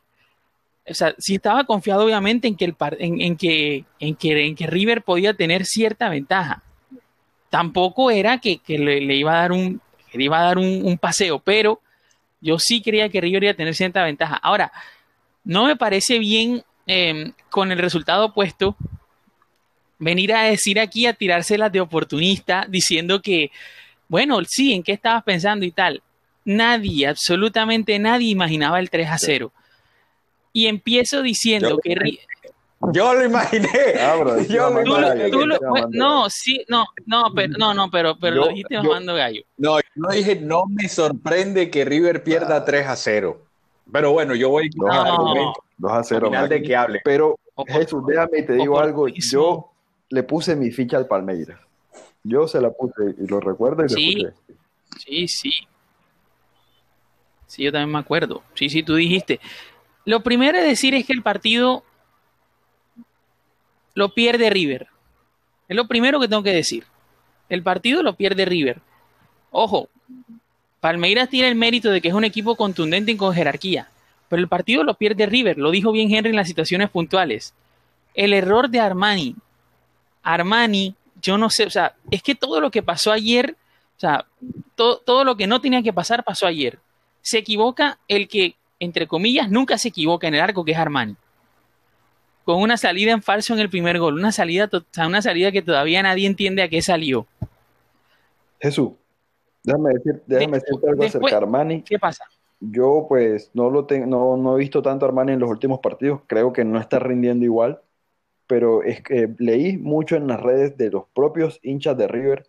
o 0.91 0.95
sea, 0.95 1.15
sí 1.19 1.37
estaba 1.37 1.65
confiado 1.65 2.05
obviamente 2.05 2.49
en 2.49 2.57
que, 2.57 2.75
en, 2.99 3.37
que, 3.37 3.85
en, 3.99 4.55
que, 4.57 4.67
River 4.67 5.03
podía 5.03 5.35
tener 5.35 5.65
cierta 5.65 6.09
ventaja. 6.09 6.63
Tampoco 7.49 8.11
era 8.11 8.39
que, 8.39 8.61
le, 8.67 9.15
iba 9.15 9.33
a 9.33 9.41
dar 9.43 9.53
un, 9.53 9.81
iba 10.13 10.41
a 10.41 10.45
dar 10.45 10.59
un 10.59 10.99
paseo, 10.99 11.39
pero 11.39 11.81
yo 12.41 12.59
sí 12.59 12.83
creía 12.83 13.09
que 13.09 13.21
River 13.21 13.45
iba 13.45 13.53
a 13.53 13.57
tener 13.57 13.75
cierta 13.75 14.05
ventaja. 14.05 14.37
Ahora, 14.37 14.73
no 15.45 15.67
me 15.67 15.77
parece 15.77 16.19
bien 16.19 16.63
Em, 16.93 17.33
con 17.51 17.71
el 17.71 17.79
resultado 17.79 18.25
opuesto, 18.25 18.77
venir 20.01 20.35
a 20.35 20.43
decir 20.43 20.81
aquí, 20.81 21.07
a 21.07 21.13
tirárselas 21.13 21.71
de 21.71 21.81
oportunista, 21.81 22.67
diciendo 22.69 23.23
que, 23.23 23.53
bueno, 24.09 24.41
sí, 24.45 24.73
¿en 24.73 24.83
qué 24.83 24.91
estabas 24.91 25.23
pensando 25.23 25.65
y 25.65 25.71
tal? 25.71 26.03
Nadie, 26.45 27.07
absolutamente 27.07 27.97
nadie 28.01 28.31
imaginaba 28.31 28.81
el 28.81 28.91
3 28.91 29.09
a 29.09 29.19
0. 29.19 29.53
Y 30.53 30.67
empiezo 30.67 31.23
diciendo 31.23 31.79
que... 31.83 31.95
Yo 32.93 33.13
lo 33.13 33.25
imaginé. 33.25 33.69
no, 35.91 36.31
sí, 36.31 36.65
no, 36.69 36.87
no, 37.05 37.25
pero, 37.35 37.53
no, 37.59 37.75
no, 37.75 37.91
pero, 37.91 38.17
pero 38.19 38.37
lo 38.37 38.49
dijiste 38.49 38.77
mamando 38.79 39.15
gallo. 39.15 39.43
No, 39.59 39.79
yo 39.79 39.89
no 39.97 40.09
dije, 40.09 40.37
no 40.37 40.65
me 40.67 40.89
sorprende 40.89 41.71
que 41.71 41.85
River 41.85 42.25
pierda 42.25 42.65
3 42.65 42.87
a 42.87 42.97
0. 42.97 43.47
Pero 43.93 44.13
bueno, 44.13 44.35
yo 44.35 44.49
voy 44.49 44.71
con 44.71 44.89
no. 44.89 45.53
2 45.77 45.93
a 45.93 46.03
0. 46.03 46.31
de 46.49 46.63
que 46.63 46.75
hable. 46.75 47.01
Pero 47.05 47.39
Jesús, 47.67 48.03
déjame 48.07 48.43
te 48.43 48.55
digo 48.55 48.81
algo. 48.81 49.09
Yo 49.09 49.71
le 50.09 50.23
puse 50.23 50.57
mi 50.57 50.71
ficha 50.71 50.97
al 50.97 51.07
Palmeiras. 51.07 51.61
Yo 52.23 52.49
se 52.49 52.61
la 52.61 52.71
puse 52.71 53.15
y 53.19 53.27
lo 53.27 53.41
recuerdo 53.41 53.85
y 53.85 53.89
sí, 53.89 54.15
le 54.15 54.31
puse. 54.31 54.55
Sí, 54.99 55.29
sí. 55.29 55.51
Sí, 57.47 57.65
yo 57.65 57.73
también 57.73 57.91
me 57.91 57.99
acuerdo. 57.99 58.43
Sí, 58.55 58.69
sí, 58.69 58.83
tú 58.83 58.95
dijiste. 58.95 59.41
Lo 60.05 60.23
primero 60.23 60.59
es 60.59 60.65
decir 60.65 60.95
es 60.95 61.07
que 61.07 61.13
el 61.13 61.23
partido 61.23 61.85
lo 63.95 64.15
pierde 64.15 64.51
River. 64.51 64.89
Es 65.69 65.77
lo 65.77 65.87
primero 65.87 66.21
que 66.21 66.29
tengo 66.29 66.43
que 66.43 66.53
decir. 66.53 66.85
El 67.49 67.63
partido 67.63 68.03
lo 68.03 68.15
pierde 68.15 68.45
River. 68.45 68.81
Ojo, 69.51 69.89
Palmeiras 70.81 71.29
tiene 71.29 71.49
el 71.49 71.55
mérito 71.55 71.91
de 71.91 72.01
que 72.01 72.09
es 72.09 72.15
un 72.15 72.25
equipo 72.25 72.57
contundente 72.57 73.13
y 73.13 73.17
con 73.17 73.35
jerarquía, 73.35 73.89
pero 74.29 74.41
el 74.41 74.49
partido 74.49 74.83
lo 74.83 74.95
pierde 74.95 75.27
River, 75.27 75.59
lo 75.59 75.71
dijo 75.71 75.93
bien 75.93 76.13
Henry 76.13 76.31
en 76.31 76.37
las 76.37 76.49
situaciones 76.49 76.89
puntuales. 76.89 77.55
El 78.15 78.33
error 78.33 78.71
de 78.71 78.81
Armani. 78.81 79.37
Armani, 80.23 80.95
yo 81.21 81.37
no 81.37 81.51
sé, 81.51 81.67
o 81.67 81.71
sea, 81.71 81.95
es 82.11 82.23
que 82.23 82.35
todo 82.35 82.61
lo 82.61 82.71
que 82.71 82.83
pasó 82.83 83.13
ayer, 83.13 83.57
o 83.97 84.01
sea, 84.01 84.27
todo, 84.75 85.25
lo 85.25 85.37
que 85.37 85.47
no 85.47 85.61
tenía 85.61 85.83
que 85.83 85.93
pasar 85.93 86.25
pasó 86.25 86.47
ayer. 86.47 86.79
Se 87.21 87.39
equivoca 87.39 87.99
el 88.09 88.29
que, 88.29 88.57
entre 88.81 89.07
comillas, 89.07 89.51
nunca 89.51 89.79
se 89.79 89.89
equivoca 89.89 90.27
en 90.27 90.35
el 90.35 90.41
arco, 90.41 90.65
que 90.65 90.73
es 90.73 90.79
Armani. 90.79 91.15
Con 92.45 92.61
una 92.61 92.77
salida 92.77 93.13
en 93.13 93.23
falso 93.23 93.55
en 93.55 93.61
el 93.61 93.71
primer 93.71 93.99
gol, 93.99 94.15
una 94.15 94.33
salida, 94.33 94.69
una 95.07 95.23
salida 95.23 95.53
que 95.53 95.63
todavía 95.63 96.03
nadie 96.03 96.27
entiende 96.27 96.63
a 96.63 96.69
qué 96.69 96.83
salió. 96.83 97.27
Jesús, 98.59 98.93
Déjame, 99.63 99.91
decir, 99.95 100.23
déjame 100.27 100.59
decirte 100.59 100.89
algo 100.89 101.05
acerca 101.05 101.29
de 101.29 101.37
Armani. 101.37 101.83
¿Qué 101.83 101.99
pasa? 101.99 102.25
Yo 102.61 103.07
pues 103.09 103.51
no 103.55 103.71
lo 103.71 103.87
tengo, 103.87 104.37
no, 104.37 104.57
he 104.57 104.59
visto 104.59 104.83
tanto 104.83 105.05
a 105.05 105.09
Armani 105.09 105.33
en 105.33 105.41
los 105.41 105.51
últimos 105.51 105.81
partidos. 105.81 106.23
Creo 106.27 106.53
que 106.53 106.65
no 106.65 106.79
está 106.79 106.99
rindiendo 106.99 107.45
igual. 107.45 107.81
pero 108.47 108.83
es 108.83 109.01
que 109.03 109.33
leí 109.39 109.79
mucho 109.79 110.17
en 110.17 110.27
las 110.27 110.41
redes 110.41 110.77
de 110.77 110.91
los 110.91 111.05
propios 111.15 111.61
hinchas 111.63 111.97
de 111.97 112.09
River 112.09 112.49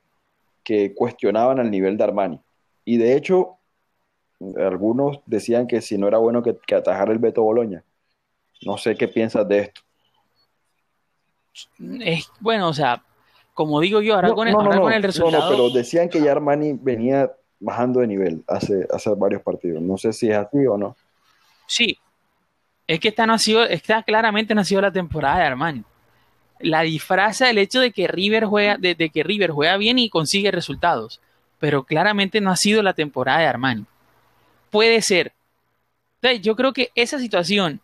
que 0.63 0.95
cuestionaban 0.95 1.59
el 1.59 1.69
nivel 1.69 1.97
de 1.97 2.03
Armani. 2.03 2.39
Y 2.85 2.97
de 2.97 3.15
hecho, 3.15 3.57
algunos 4.57 5.19
decían 5.25 5.67
que 5.67 5.81
si 5.81 5.97
no 5.97 6.07
era 6.07 6.17
bueno 6.17 6.41
que, 6.41 6.57
que 6.65 6.75
atajara 6.75 7.11
el 7.11 7.19
Beto 7.19 7.43
Boloña. 7.43 7.83
No 8.65 8.77
sé 8.77 8.95
qué 8.95 9.07
piensas 9.07 9.47
de 9.47 9.59
esto. 9.59 9.81
Es, 11.99 12.29
bueno, 12.39 12.69
o 12.69 12.73
sea, 12.73 13.03
como 13.53 13.79
digo 13.79 14.01
yo, 14.01 14.15
ahora, 14.15 14.29
No, 14.29 14.35
con, 14.35 14.47
el, 14.47 14.53
no, 14.53 14.59
no, 14.59 14.65
ahora 14.65 14.75
no, 14.77 14.81
con 14.83 14.93
el 14.93 15.03
resultado. 15.03 15.49
pero 15.49 15.69
decían 15.69 16.09
que 16.09 16.21
ya 16.21 16.31
Armani 16.31 16.73
venía 16.73 17.31
bajando 17.59 17.99
de 17.99 18.07
nivel 18.07 18.43
hace, 18.47 18.87
hace 18.91 19.09
varios 19.15 19.41
partidos. 19.41 19.81
No 19.81 19.97
sé 19.97 20.13
si 20.13 20.29
es 20.29 20.37
así 20.37 20.65
o 20.65 20.77
no. 20.77 20.95
Sí, 21.67 21.97
es 22.87 22.99
que 22.99 23.09
esta 23.09 23.25
no 23.25 23.33
ha 23.33 23.37
sido, 23.37 23.63
esta 23.63 24.03
claramente 24.03 24.55
no 24.55 24.61
ha 24.61 24.65
sido 24.65 24.81
la 24.81 24.91
temporada 24.91 25.39
de 25.39 25.45
Armani. 25.45 25.83
La 26.59 26.81
disfraza 26.81 27.49
el 27.49 27.57
hecho 27.57 27.79
de 27.79 27.91
que 27.91 28.07
River 28.07 28.45
juega, 28.45 28.77
de, 28.77 28.95
de 28.95 29.09
que 29.09 29.23
River 29.23 29.51
juega 29.51 29.77
bien 29.77 29.99
y 29.99 30.09
consigue 30.09 30.51
resultados, 30.51 31.19
pero 31.59 31.83
claramente 31.83 32.41
no 32.41 32.51
ha 32.51 32.55
sido 32.55 32.83
la 32.83 32.93
temporada 32.93 33.39
de 33.39 33.47
Armani. 33.47 33.85
Puede 34.71 35.01
ser. 35.01 35.33
Yo 36.41 36.55
creo 36.55 36.71
que 36.73 36.91
esa 36.95 37.19
situación, 37.19 37.81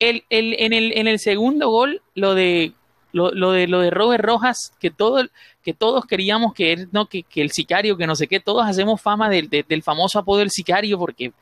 el, 0.00 0.24
el- 0.30 0.56
en, 0.58 0.72
el, 0.72 0.92
en 0.98 1.08
el 1.08 1.18
segundo 1.18 1.70
gol, 1.70 2.02
lo 2.14 2.34
de 2.34 2.74
lo, 3.12 3.30
lo 3.32 3.52
de 3.52 3.66
lo 3.68 3.80
de 3.80 3.90
Robert 3.90 4.24
Rojas, 4.24 4.72
que 4.80 4.90
todo, 4.90 5.26
que 5.62 5.74
todos 5.74 6.06
queríamos 6.06 6.54
que 6.54 6.72
él, 6.74 6.88
no, 6.92 7.06
que, 7.06 7.22
que 7.24 7.42
el 7.42 7.50
sicario, 7.52 7.96
que 7.96 8.06
no 8.06 8.16
sé 8.16 8.28
qué, 8.28 8.40
todos 8.40 8.66
hacemos 8.66 9.00
fama 9.02 9.30
del, 9.30 9.48
de- 9.50 9.64
del 9.68 9.82
famoso 9.82 10.18
apodo 10.18 10.40
del 10.40 10.50
sicario, 10.50 10.98
porque, 10.98 11.32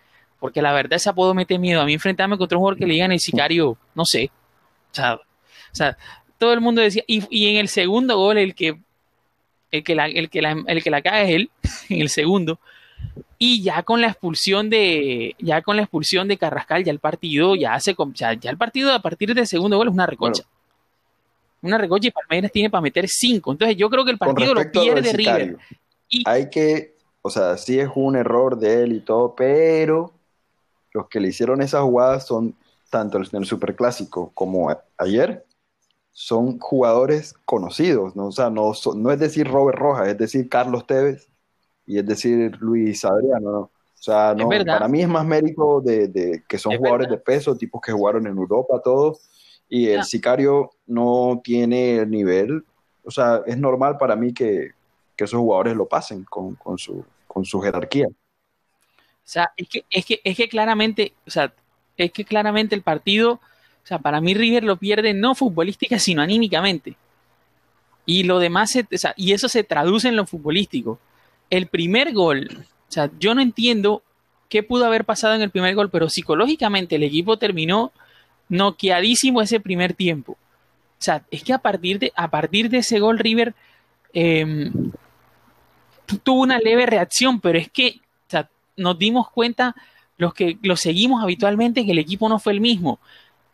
porque 0.40 0.62
la 0.62 0.72
verdad 0.72 0.94
ese 0.94 1.10
apodo 1.10 1.34
mete 1.34 1.58
miedo. 1.58 1.80
A 1.82 1.86
mí 1.86 1.94
enfrentarme 1.94 2.38
contra 2.38 2.58
un 2.58 2.62
jugador 2.62 2.78
que 2.78 2.86
le 2.86 2.94
digan 2.94 3.12
el 3.12 3.20
sicario, 3.20 3.76
no 3.94 4.04
sé. 4.06 4.30
O 4.92 4.94
sea, 4.94 5.14
o 5.16 5.20
sea, 5.72 5.96
todo 6.38 6.52
el 6.54 6.60
mundo 6.62 6.82
decía, 6.82 7.04
y, 7.06 7.24
y 7.30 7.50
en 7.50 7.56
el 7.58 7.68
segundo 7.68 8.16
gol, 8.18 8.38
el 8.38 8.54
que 8.54 8.78
el 9.72 9.84
que 9.84 9.94
la, 9.94 10.06
el 10.06 10.30
que 10.30 10.42
la, 10.42 10.56
el 10.66 10.82
que 10.82 10.90
la 10.90 11.02
caga 11.02 11.22
es 11.22 11.30
él, 11.34 11.50
en 11.90 12.00
el 12.02 12.08
segundo. 12.10 12.60
Y 13.38 13.62
ya 13.62 13.84
con 13.84 14.00
la 14.00 14.08
expulsión 14.08 14.68
de, 14.68 15.36
ya 15.38 15.62
con 15.62 15.76
la 15.76 15.82
expulsión 15.82 16.26
de 16.26 16.36
Carrascal, 16.38 16.82
ya 16.82 16.90
el 16.90 16.98
partido, 16.98 17.54
ya 17.54 17.78
se, 17.78 17.94
ya, 18.14 18.34
ya 18.34 18.50
el 18.50 18.58
partido 18.58 18.92
a 18.92 19.00
partir 19.00 19.32
del 19.32 19.46
segundo 19.46 19.76
gol 19.76 19.88
es 19.88 19.94
una 19.94 20.06
recocha. 20.06 20.42
Una 21.62 21.78
recocha 21.78 22.08
y 22.08 22.10
Palmeiras 22.10 22.50
tiene 22.50 22.68
para 22.68 22.82
meter 22.82 23.08
cinco. 23.08 23.52
Entonces 23.52 23.76
yo 23.76 23.88
creo 23.90 24.04
que 24.04 24.10
el 24.10 24.18
partido 24.18 24.54
lo 24.54 24.70
pierde 24.70 25.12
River. 25.12 25.56
Y- 26.08 26.24
hay 26.26 26.50
que, 26.50 26.96
o 27.22 27.30
sea, 27.30 27.56
sí 27.56 27.78
es 27.78 27.88
un 27.94 28.16
error 28.16 28.58
de 28.58 28.82
él 28.82 28.92
y 28.92 29.00
todo, 29.00 29.34
pero 29.36 30.12
los 30.92 31.08
que 31.08 31.20
le 31.20 31.28
hicieron 31.28 31.62
esas 31.62 31.82
jugadas 31.82 32.26
son 32.26 32.56
tanto 32.90 33.18
en 33.18 33.26
el 33.32 33.44
Superclásico 33.44 34.32
como 34.34 34.74
ayer, 34.96 35.44
son 36.10 36.58
jugadores 36.58 37.34
conocidos, 37.44 38.16
¿no? 38.16 38.26
O 38.26 38.32
sea, 38.32 38.50
no, 38.50 38.72
no 38.96 39.12
es 39.12 39.20
decir 39.20 39.46
Robert 39.46 39.78
Rojas, 39.78 40.08
es 40.08 40.18
decir 40.18 40.48
Carlos 40.48 40.86
Tevez 40.86 41.27
y 41.88 41.98
es 41.98 42.06
decir 42.06 42.56
Luis 42.60 43.04
Adriano, 43.04 43.50
¿no? 43.50 43.58
O 43.60 44.00
sea, 44.00 44.32
no, 44.34 44.48
para 44.48 44.86
mí 44.86 45.00
es 45.02 45.08
más 45.08 45.26
mérito 45.26 45.80
de, 45.80 46.06
de 46.06 46.44
que 46.48 46.56
son 46.58 46.72
Es 46.72 46.78
jugadores 46.78 47.08
verdad. 47.08 47.18
de 47.18 47.24
peso, 47.24 47.56
tipos 47.56 47.80
que 47.80 47.90
jugaron 47.90 48.26
en 48.28 48.36
Europa, 48.36 48.80
todos, 48.84 49.28
y 49.68 49.88
el 49.88 50.00
Ah. 50.00 50.04
sicario 50.04 50.70
no 50.86 51.40
tiene 51.42 51.96
el 51.96 52.10
nivel, 52.10 52.64
o 53.04 53.10
sea, 53.10 53.42
es 53.46 53.58
normal 53.58 53.96
para 53.98 54.14
mí 54.14 54.32
que, 54.32 54.70
que 55.16 55.24
esos 55.24 55.40
jugadores 55.40 55.74
lo 55.74 55.86
pasen 55.88 56.22
con, 56.24 56.54
con 56.54 56.78
su, 56.78 57.04
con 57.26 57.44
su 57.44 57.60
jerarquía. 57.60 58.06
O 58.06 59.30
sea, 59.30 59.50
es 59.56 59.68
que, 59.68 59.84
es 59.90 60.04
que, 60.06 60.20
es 60.22 60.36
que 60.36 60.48
claramente, 60.48 61.12
o 61.26 61.30
sea, 61.30 61.52
es 61.96 62.12
que 62.12 62.24
claramente 62.24 62.74
el 62.76 62.82
partido, 62.82 63.32
o 63.32 63.86
sea, 63.88 63.98
para 63.98 64.20
mí 64.20 64.32
River 64.34 64.62
lo 64.64 64.76
pierde 64.76 65.12
no 65.12 65.34
futbolística, 65.34 65.98
sino 65.98 66.22
anímicamente. 66.22 66.96
Y 68.06 68.22
lo 68.22 68.38
demás, 68.38 68.70
se- 68.70 68.86
o 68.94 68.96
sea, 68.98 69.12
y 69.16 69.32
eso 69.32 69.48
se 69.48 69.64
traduce 69.64 70.08
en 70.08 70.16
lo 70.16 70.24
futbolístico. 70.26 70.98
El 71.50 71.66
primer 71.66 72.12
gol, 72.12 72.48
o 72.50 72.92
sea, 72.92 73.10
yo 73.18 73.34
no 73.34 73.40
entiendo 73.40 74.02
qué 74.48 74.62
pudo 74.62 74.84
haber 74.86 75.04
pasado 75.04 75.34
en 75.34 75.42
el 75.42 75.50
primer 75.50 75.74
gol, 75.74 75.90
pero 75.90 76.08
psicológicamente 76.08 76.96
el 76.96 77.02
equipo 77.02 77.36
terminó 77.38 77.92
noqueadísimo 78.48 79.42
ese 79.42 79.60
primer 79.60 79.92
tiempo. 79.94 80.32
O 80.32 81.00
sea, 81.02 81.24
es 81.30 81.44
que 81.44 81.52
a 81.52 81.58
partir 81.58 81.98
de, 81.98 82.12
a 82.16 82.28
partir 82.28 82.70
de 82.70 82.78
ese 82.78 82.98
gol 82.98 83.18
River 83.18 83.54
tu- 86.06 86.18
tuvo 86.18 86.42
una 86.42 86.58
leve 86.58 86.86
reacción, 86.86 87.40
pero 87.40 87.58
es 87.58 87.70
que 87.70 88.00
o 88.26 88.30
sea, 88.30 88.48
nos 88.76 88.98
dimos 88.98 89.30
cuenta 89.30 89.74
los 90.16 90.34
que 90.34 90.58
lo 90.62 90.76
seguimos 90.76 91.22
habitualmente 91.22 91.84
que 91.84 91.92
el 91.92 91.98
equipo 91.98 92.28
no 92.28 92.38
fue 92.38 92.52
el 92.52 92.60
mismo. 92.60 92.98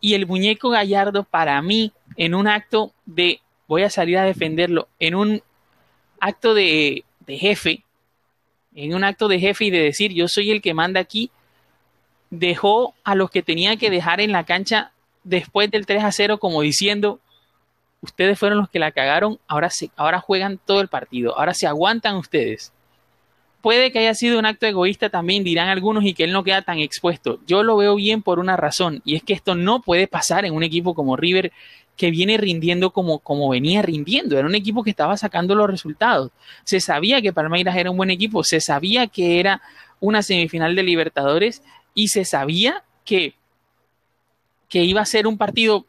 Y 0.00 0.14
el 0.14 0.26
muñeco 0.26 0.70
Gallardo, 0.70 1.24
para 1.24 1.60
mí, 1.62 1.92
en 2.16 2.34
un 2.34 2.46
acto 2.48 2.92
de 3.06 3.40
voy 3.66 3.82
a 3.82 3.90
salir 3.90 4.18
a 4.18 4.24
defenderlo, 4.24 4.88
en 4.98 5.14
un 5.14 5.42
acto 6.20 6.54
de, 6.54 7.04
de 7.26 7.38
jefe, 7.38 7.83
en 8.74 8.94
un 8.94 9.04
acto 9.04 9.28
de 9.28 9.40
jefe 9.40 9.66
y 9.66 9.70
de 9.70 9.82
decir 9.82 10.12
yo 10.12 10.28
soy 10.28 10.50
el 10.50 10.62
que 10.62 10.74
manda 10.74 11.00
aquí, 11.00 11.30
dejó 12.30 12.94
a 13.04 13.14
los 13.14 13.30
que 13.30 13.42
tenía 13.42 13.76
que 13.76 13.90
dejar 13.90 14.20
en 14.20 14.32
la 14.32 14.44
cancha 14.44 14.92
después 15.22 15.70
del 15.70 15.86
3 15.86 16.04
a 16.04 16.12
0 16.12 16.38
como 16.38 16.62
diciendo 16.62 17.20
ustedes 18.04 18.38
fueron 18.38 18.58
los 18.58 18.68
que 18.68 18.78
la 18.78 18.92
cagaron, 18.92 19.38
ahora, 19.48 19.70
se, 19.70 19.90
ahora 19.96 20.20
juegan 20.20 20.58
todo 20.64 20.80
el 20.80 20.88
partido, 20.88 21.36
ahora 21.38 21.54
se 21.54 21.66
aguantan 21.66 22.16
ustedes. 22.16 22.72
Puede 23.62 23.90
que 23.92 24.00
haya 24.00 24.14
sido 24.14 24.38
un 24.38 24.44
acto 24.44 24.66
egoísta 24.66 25.08
también, 25.08 25.42
dirán 25.42 25.70
algunos, 25.70 26.04
y 26.04 26.12
que 26.12 26.24
él 26.24 26.32
no 26.32 26.44
queda 26.44 26.60
tan 26.60 26.80
expuesto. 26.80 27.40
Yo 27.46 27.62
lo 27.62 27.78
veo 27.78 27.94
bien 27.94 28.20
por 28.20 28.38
una 28.38 28.58
razón, 28.58 29.00
y 29.06 29.16
es 29.16 29.22
que 29.22 29.32
esto 29.32 29.54
no 29.54 29.80
puede 29.80 30.06
pasar 30.06 30.44
en 30.44 30.54
un 30.54 30.62
equipo 30.62 30.94
como 30.94 31.16
River 31.16 31.50
que 31.96 32.10
viene 32.10 32.36
rindiendo 32.36 32.90
como, 32.90 33.20
como 33.20 33.48
venía 33.48 33.82
rindiendo. 33.82 34.36
Era 34.36 34.46
un 34.46 34.54
equipo 34.54 34.82
que 34.82 34.90
estaba 34.90 35.16
sacando 35.16 35.54
los 35.54 35.70
resultados. 35.70 36.30
Se 36.64 36.80
sabía 36.80 37.22
que 37.22 37.32
Palmeiras 37.32 37.76
era 37.76 37.90
un 37.90 37.96
buen 37.96 38.10
equipo, 38.10 38.42
se 38.42 38.60
sabía 38.60 39.06
que 39.06 39.38
era 39.40 39.62
una 40.00 40.22
semifinal 40.22 40.74
de 40.74 40.82
Libertadores 40.82 41.62
y 41.94 42.08
se 42.08 42.24
sabía 42.24 42.82
que, 43.04 43.34
que 44.68 44.82
iba 44.84 45.00
a 45.00 45.06
ser 45.06 45.26
un 45.26 45.38
partido 45.38 45.86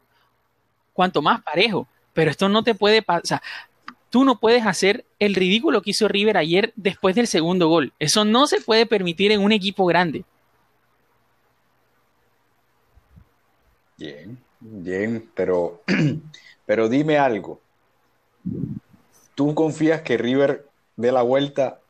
cuanto 0.92 1.22
más 1.22 1.42
parejo. 1.42 1.88
Pero 2.12 2.30
esto 2.30 2.48
no 2.48 2.62
te 2.62 2.74
puede 2.74 3.02
pasar. 3.02 3.42
Tú 4.08 4.24
no 4.24 4.38
puedes 4.38 4.64
hacer 4.64 5.04
el 5.18 5.34
ridículo 5.34 5.82
que 5.82 5.90
hizo 5.90 6.08
River 6.08 6.36
ayer 6.36 6.72
después 6.76 7.14
del 7.16 7.26
segundo 7.26 7.68
gol. 7.68 7.92
Eso 7.98 8.24
no 8.24 8.46
se 8.46 8.60
puede 8.60 8.86
permitir 8.86 9.32
en 9.32 9.42
un 9.42 9.52
equipo 9.52 9.84
grande. 9.84 10.24
Bien, 13.98 14.38
bien, 14.70 15.28
pero, 15.34 15.82
pero 16.66 16.88
dime 16.88 17.18
algo. 17.18 17.60
¿Tú 19.34 19.54
confías 19.54 20.02
que 20.02 20.16
River 20.16 20.66
dé 20.96 21.12
la 21.12 21.22
vuelta 21.22 21.80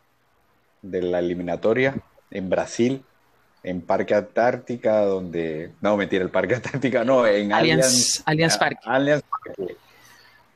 de 0.83 1.03
la 1.03 1.19
eliminatoria 1.21 1.97
en 2.31 2.51
Brasil, 2.51 3.05
en 3.63 3.81
Parque 3.81 4.15
Antártica, 4.15 5.01
donde... 5.03 5.73
No, 5.81 5.97
mentira, 5.97 6.25
el 6.25 6.31
Parque 6.31 6.55
Antártica 6.57 7.05
no, 7.05 7.27
en 7.27 7.53
Allianz, 7.53 8.23
Allianz 8.27 8.57
Parque. 8.59 8.81
Allianz 8.85 9.23
Parque. 9.23 9.77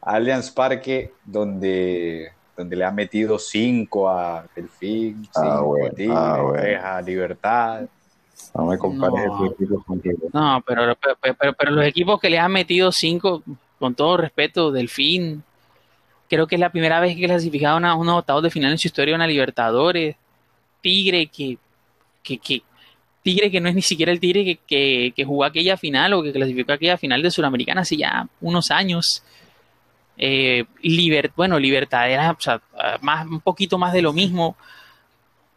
Allianz 0.03 0.51
Parque, 0.51 1.13
donde, 1.25 2.33
donde 2.57 2.77
le 2.77 2.85
ha 2.85 2.91
metido 2.91 3.39
cinco 3.39 4.09
a 4.09 4.47
Delfín, 4.55 5.25
cinco 5.25 5.41
Ah, 5.41 5.61
bueno, 5.61 5.87
a 5.87 5.91
Tigre, 5.91 6.15
ah, 6.17 6.43
bueno. 6.43 6.81
a 6.87 7.03
Libertad. 7.03 7.87
No 8.55 8.67
me 8.67 8.79
compares 8.79 9.27
No. 9.27 9.35
esos 9.45 9.53
equipos 9.55 9.85
con 9.85 10.03
River. 10.03 10.31
No, 10.33 10.63
pero, 10.67 10.97
pero, 10.97 11.17
pero- 11.39 11.53
pero 11.55 11.71
los 11.73 11.85
equipos 11.85 12.21
que 12.21 12.31
le 12.31 12.39
han 12.39 12.53
metido 12.53 12.91
cinco, 12.93 13.43
con 13.79 13.95
todo 13.95 14.17
respeto, 14.17 14.71
Delfín, 14.73 15.43
creo 16.29 16.47
que 16.47 16.57
es 16.57 16.61
la 16.61 16.71
primera 16.71 17.01
vez 17.01 17.17
que 17.17 17.27
clasificaron 17.27 17.85
a 17.85 17.95
unos 17.95 18.19
octavos 18.19 18.43
de 18.43 18.51
final 18.51 18.73
en 18.73 18.79
su 18.79 18.89
historia 18.89 19.15
una 19.15 19.27
Libertadores. 19.27 20.17
Tigre, 20.81 21.27
que, 21.29 21.59
que, 22.23 22.39
que- 22.39 22.63
Tigre 23.23 23.51
que 23.51 23.61
no 23.61 23.69
es 23.69 23.75
ni 23.75 23.83
siquiera 23.83 24.13
el 24.13 24.19
Tigre 24.21 24.45
que, 24.45 24.57
que, 24.67 25.13
que 25.15 25.25
jugó 25.27 25.45
aquella 25.45 25.77
final 25.77 26.13
o 26.15 26.23
que 26.23 26.33
clasificó 26.33 26.73
aquella 26.73 26.97
final 26.97 27.23
de 27.23 27.31
Suramericana 27.31 27.83
hace 27.83 27.97
ya 27.99 28.27
unos 28.41 28.71
años. 28.71 29.23
Eh, 30.17 30.65
Liber- 30.83 31.31
bueno, 31.37 31.59
Libertad 31.59 32.11
era 32.11 32.31
o 32.31 32.41
sea, 32.41 32.61
más, 33.03 33.27
un 33.27 33.41
poquito 33.41 33.77
más 33.79 33.93
de 33.93 34.03
lo 34.03 34.13
mismo. 34.13 34.57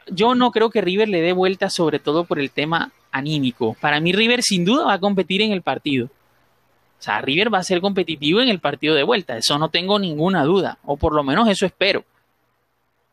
Yo 0.07 0.35
no 0.35 0.51
creo 0.51 0.69
que 0.69 0.81
River 0.81 1.09
le 1.09 1.21
dé 1.21 1.33
vuelta, 1.33 1.69
sobre 1.69 1.99
todo 1.99 2.25
por 2.25 2.39
el 2.39 2.51
tema 2.51 2.91
anímico. 3.11 3.75
Para 3.79 3.99
mí, 3.99 4.11
River 4.11 4.41
sin 4.41 4.65
duda 4.65 4.85
va 4.85 4.93
a 4.93 4.99
competir 4.99 5.41
en 5.41 5.51
el 5.51 5.61
partido. 5.61 6.07
O 6.07 7.03
sea, 7.03 7.21
River 7.21 7.53
va 7.53 7.57
a 7.57 7.63
ser 7.63 7.81
competitivo 7.81 8.41
en 8.41 8.47
el 8.47 8.59
partido 8.59 8.95
de 8.95 9.03
vuelta. 9.03 9.37
Eso 9.37 9.57
no 9.57 9.69
tengo 9.69 9.99
ninguna 9.99 10.43
duda. 10.43 10.77
O 10.83 10.95
por 10.95 11.13
lo 11.13 11.23
menos 11.23 11.49
eso 11.49 11.65
espero. 11.65 12.05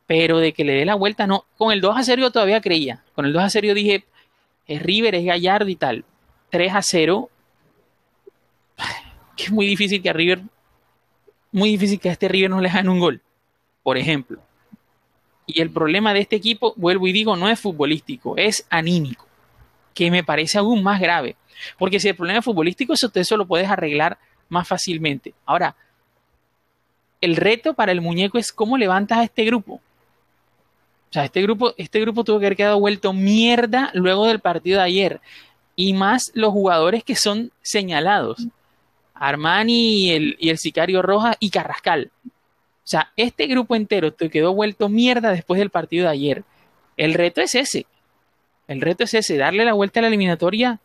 Pero 0.07 0.39
de 0.39 0.53
que 0.53 0.65
le 0.65 0.75
dé 0.75 0.85
la 0.85 0.95
vuelta, 0.95 1.27
no. 1.27 1.45
Con 1.59 1.73
el 1.73 1.81
2 1.81 1.97
a 1.97 2.05
0 2.05 2.23
yo 2.23 2.31
todavía 2.31 2.61
creía. 2.61 3.03
Con 3.15 3.27
el 3.27 3.33
2 3.33 3.43
a 3.43 3.51
0 3.51 3.67
yo 3.67 3.75
dije, 3.75 4.05
es 4.67 4.83
River, 4.83 5.17
es 5.17 5.25
Gallardo 5.25 5.69
y 5.69 5.77
tal. 5.77 6.05
3 6.51 6.75
a 6.75 6.83
0. 6.83 7.31
Que 9.37 9.45
es 9.45 9.53
muy 9.53 9.67
difícil 9.67 10.03
que 10.03 10.11
a 10.11 10.13
River. 10.13 10.43
Muy 11.51 11.71
difícil 11.71 11.99
que 11.99 12.11
a 12.11 12.13
este 12.13 12.29
River 12.29 12.51
no 12.51 12.61
le 12.61 12.69
hagan 12.69 12.89
un 12.89 13.01
gol. 13.01 13.21
Por 13.83 13.97
ejemplo. 13.97 14.41
Y 15.55 15.61
el 15.61 15.71
problema 15.71 16.15
de 16.15 16.21
este 16.21 16.37
equipo, 16.37 16.75
vuelvo 16.77 17.07
y 17.07 17.13
digo, 17.13 17.37
no 17.37 17.49
es 17.49 17.59
futbolístico, 17.59 18.37
es 18.37 18.67
anímico, 18.71 19.27
que 19.95 20.11
me 20.11 20.25
parece 20.25 20.59
aún 20.59 20.83
más 20.83 21.01
grave. 21.01 21.37
Porque 21.79 22.01
si 22.01 22.09
el 22.09 22.17
problema 22.17 22.39
es 22.39 22.45
futbolístico, 22.45 22.93
eso, 22.93 23.11
eso 23.15 23.37
lo 23.37 23.47
puedes 23.47 23.69
arreglar 23.69 24.19
más 24.49 24.69
fácilmente. 24.69 25.35
Ahora, 25.47 25.77
el 27.21 27.37
reto 27.37 27.75
para 27.75 27.93
el 27.93 28.01
muñeco 28.01 28.39
es 28.39 28.53
cómo 28.53 28.79
levantas 28.79 29.19
a 29.19 29.25
este 29.25 29.45
grupo. 29.45 29.75
O 29.75 31.13
sea, 31.13 31.25
este 31.25 31.43
grupo, 31.43 31.75
este 31.77 32.01
grupo 32.01 32.25
tuvo 32.25 32.39
que 32.39 32.47
haber 32.47 32.57
quedado 32.57 32.79
vuelto 32.79 33.13
mierda 33.13 33.91
luego 33.95 34.27
del 34.27 34.41
partido 34.41 34.79
de 34.79 34.85
ayer. 34.85 35.21
Y 35.75 35.93
más 35.93 36.31
los 36.35 36.53
jugadores 36.53 37.03
que 37.03 37.17
son 37.17 37.51
señalados. 37.63 38.47
Armani 39.15 40.07
y 40.07 40.11
el, 40.11 40.37
y 40.39 40.51
el 40.51 40.59
Sicario 40.59 41.03
Roja 41.03 41.37
y 41.41 41.51
Carrascal. 41.51 42.11
O 42.91 42.97
sea, 42.99 43.13
este 43.17 43.47
grupo 43.47 43.77
entero 43.77 44.13
te 44.13 44.29
quedó 44.29 44.53
vuelto 44.53 44.89
mierda 44.89 45.31
después 45.31 45.61
del 45.61 45.71
partido 45.71 46.07
de 46.07 46.11
ayer. 46.11 46.45
El 46.97 47.15
reto 47.15 47.41
es 47.41 47.55
ese. 47.55 47.87
El 48.67 48.81
reto 48.81 49.05
es 49.05 49.15
ese, 49.15 49.37
darle 49.37 49.65
la 49.65 49.75
vuelta 49.75 50.01
a 50.01 50.03
la 50.03 50.09
eliminatoria. 50.09 50.81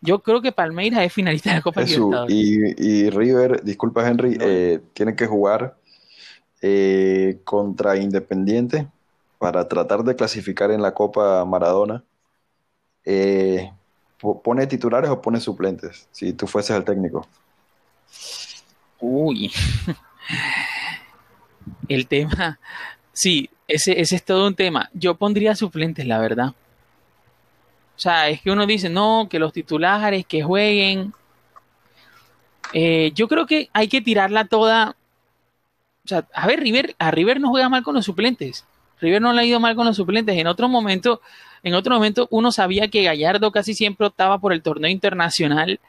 Yo 0.00 0.20
creo 0.20 0.40
que 0.40 0.52
Palmeiras 0.52 1.02
es 1.02 1.12
finalista 1.12 1.50
de 1.50 1.56
la 1.56 1.62
Copa 1.62 1.82
Libertadores. 1.82 2.32
Y, 2.32 3.10
River, 3.10 3.64
disculpa 3.64 4.06
Henry, 4.06 4.38
eh, 4.40 4.78
tiene 4.92 5.16
que 5.16 5.26
jugar 5.26 5.74
eh, 6.60 7.40
contra 7.42 7.96
Independiente 7.96 8.86
para 9.38 9.66
tratar 9.66 10.04
de 10.04 10.14
clasificar 10.14 10.70
en 10.70 10.82
la 10.82 10.94
Copa 10.94 11.44
Maradona. 11.44 12.04
Eh, 13.04 13.72
¿Pone 14.20 14.68
titulares 14.68 15.10
o 15.10 15.20
pone 15.20 15.40
suplentes? 15.40 16.06
Si 16.12 16.32
tú 16.32 16.46
fueses 16.46 16.76
el 16.76 16.84
técnico. 16.84 17.26
Uy. 19.00 19.50
El 21.88 22.06
tema. 22.06 22.58
Sí, 23.14 23.50
ese, 23.68 24.00
es 24.00 24.24
todo 24.24 24.46
un 24.46 24.54
tema. 24.54 24.88
Yo 24.94 25.16
pondría 25.16 25.54
suplentes, 25.54 26.06
la 26.06 26.18
verdad. 26.18 26.54
O 27.94 27.98
sea, 27.98 28.30
es 28.30 28.40
que 28.40 28.50
uno 28.50 28.66
dice, 28.66 28.88
no, 28.88 29.28
que 29.30 29.38
los 29.38 29.52
titulares, 29.52 30.24
que 30.24 30.42
jueguen. 30.42 31.12
Eh, 32.72 33.12
yo 33.14 33.28
creo 33.28 33.44
que 33.46 33.68
hay 33.74 33.88
que 33.88 34.00
tirarla 34.00 34.46
toda. 34.46 34.96
O 36.06 36.08
sea, 36.08 36.26
a 36.32 36.46
ver, 36.46 36.60
River, 36.60 36.96
a 36.98 37.10
River 37.10 37.38
no 37.38 37.50
juega 37.50 37.68
mal 37.68 37.82
con 37.82 37.94
los 37.94 38.06
suplentes. 38.06 38.64
River 39.00 39.20
no 39.20 39.32
le 39.32 39.42
ha 39.42 39.44
ido 39.44 39.60
mal 39.60 39.76
con 39.76 39.84
los 39.84 39.96
suplentes. 39.96 40.36
En 40.38 40.46
otro 40.46 40.68
momento, 40.68 41.20
en 41.62 41.74
otro 41.74 41.94
momento 41.94 42.28
uno 42.30 42.50
sabía 42.50 42.88
que 42.88 43.02
Gallardo 43.02 43.52
casi 43.52 43.74
siempre 43.74 44.06
optaba 44.06 44.38
por 44.38 44.52
el 44.52 44.62
torneo 44.62 44.90
internacional. 44.90 45.80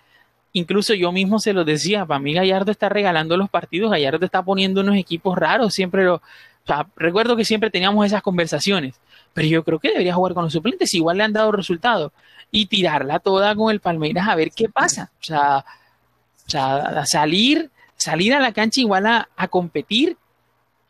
Incluso 0.53 0.93
yo 0.93 1.11
mismo 1.11 1.39
se 1.39 1.51
lo 1.51 1.65
decía, 1.65 2.05
para 2.05 2.19
mí 2.19 2.33
Gallardo 2.33 2.71
está 2.71 2.87
regalando 2.87 3.35
los 3.37 3.49
partidos, 3.49 3.91
Gallardo 3.91 4.23
está 4.25 4.43
poniendo 4.43 4.81
unos 4.81 4.95
equipos 4.95 5.37
raros, 5.37 5.73
siempre 5.73 6.03
lo... 6.03 6.15
O 6.15 6.65
sea, 6.65 6.87
recuerdo 6.95 7.35
que 7.35 7.43
siempre 7.43 7.69
teníamos 7.69 8.05
esas 8.05 8.21
conversaciones, 8.21 8.95
pero 9.33 9.47
yo 9.47 9.63
creo 9.63 9.79
que 9.79 9.89
debería 9.89 10.13
jugar 10.13 10.33
con 10.33 10.45
los 10.45 10.53
suplentes, 10.53 10.93
igual 10.93 11.17
le 11.17 11.23
han 11.23 11.33
dado 11.33 11.51
resultados, 11.51 12.11
y 12.51 12.67
tirarla 12.67 13.19
toda 13.19 13.53
con 13.55 13.71
el 13.71 13.81
Palmeiras 13.81 14.29
a 14.29 14.35
ver 14.35 14.51
qué 14.51 14.69
pasa. 14.69 15.11
O 15.19 15.23
sea, 15.23 15.57
o 15.57 16.49
sea 16.49 17.05
salir, 17.05 17.69
salir 17.97 18.33
a 18.33 18.39
la 18.39 18.53
cancha 18.53 18.79
igual 18.79 19.07
a, 19.07 19.27
a 19.35 19.47
competir 19.47 20.17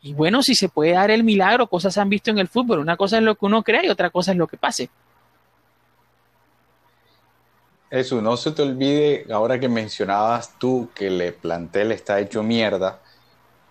y 0.04 0.12
bueno, 0.12 0.42
si 0.42 0.54
se 0.54 0.68
puede 0.68 0.92
dar 0.92 1.10
el 1.10 1.24
milagro, 1.24 1.66
cosas 1.66 1.94
se 1.94 2.00
han 2.00 2.10
visto 2.10 2.30
en 2.30 2.38
el 2.38 2.46
fútbol. 2.46 2.78
Una 2.78 2.98
cosa 2.98 3.16
es 3.16 3.22
lo 3.22 3.36
que 3.36 3.46
uno 3.46 3.62
crea 3.62 3.86
y 3.86 3.88
otra 3.88 4.10
cosa 4.10 4.32
es 4.32 4.36
lo 4.36 4.46
que 4.46 4.58
pase. 4.58 4.90
Eso, 7.90 8.20
no 8.20 8.36
se 8.36 8.50
te 8.52 8.62
olvide, 8.62 9.26
ahora 9.32 9.60
que 9.60 9.68
mencionabas 9.68 10.58
tú 10.58 10.90
que 10.94 11.10
le 11.10 11.32
plantel 11.32 11.92
está 11.92 12.18
hecho 12.20 12.42
mierda, 12.42 13.00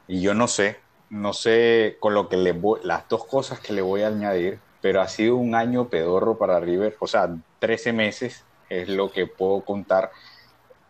y 0.07 0.21
yo 0.21 0.33
no 0.33 0.47
sé, 0.47 0.79
no 1.09 1.33
sé 1.33 1.97
con 1.99 2.13
lo 2.13 2.29
que 2.29 2.37
le 2.37 2.53
voy, 2.53 2.79
las 2.83 3.07
dos 3.09 3.25
cosas 3.25 3.59
que 3.59 3.73
le 3.73 3.81
voy 3.81 4.03
a 4.03 4.07
añadir, 4.07 4.59
pero 4.81 5.01
ha 5.01 5.07
sido 5.07 5.35
un 5.35 5.55
año 5.55 5.89
pedorro 5.89 6.37
para 6.37 6.59
River, 6.59 6.95
o 6.99 7.07
sea, 7.07 7.29
13 7.59 7.93
meses 7.93 8.45
es 8.69 8.89
lo 8.89 9.11
que 9.11 9.27
puedo 9.27 9.61
contar 9.61 10.11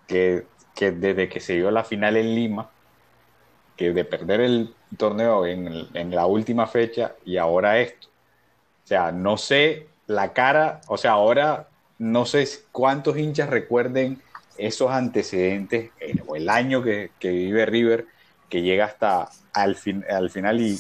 que, 0.08 0.46
que 0.76 0.92
desde 0.92 1.30
que 1.30 1.40
se 1.40 1.54
dio 1.54 1.72
la 1.72 1.84
final 1.84 2.18
en 2.18 2.36
Lima, 2.36 2.70
que 3.76 3.94
de 3.94 4.06
perder 4.06 4.42
el 4.42 4.76
torneo 4.98 5.46
en, 5.46 6.12
la 6.12 6.26
última 6.26 6.68
fecha 6.68 7.16
y 7.26 7.38
ahora 7.38 7.80
esto. 7.80 8.08
O 8.84 8.88
sea, 8.88 9.12
no 9.12 9.38
sé 9.38 9.88
la 10.08 10.34
cara, 10.34 10.82
o 10.88 10.98
sea, 10.98 11.12
ahora 11.12 11.70
no 11.98 12.26
sé 12.26 12.48
cuántos 12.72 13.18
hinchas 13.18 13.50
recuerden 13.50 14.22
esos 14.58 14.92
antecedentes 14.92 15.92
o 16.28 16.36
el 16.36 16.50
año 16.50 16.84
que, 16.84 17.12
vive 17.22 17.66
River, 17.66 18.06
que 18.50 18.62
llega 18.62 18.86
hasta 18.86 19.30
al, 19.54 19.76
fin, 19.76 20.06
al 20.10 20.30
final 20.30 20.62
y, 20.62 20.80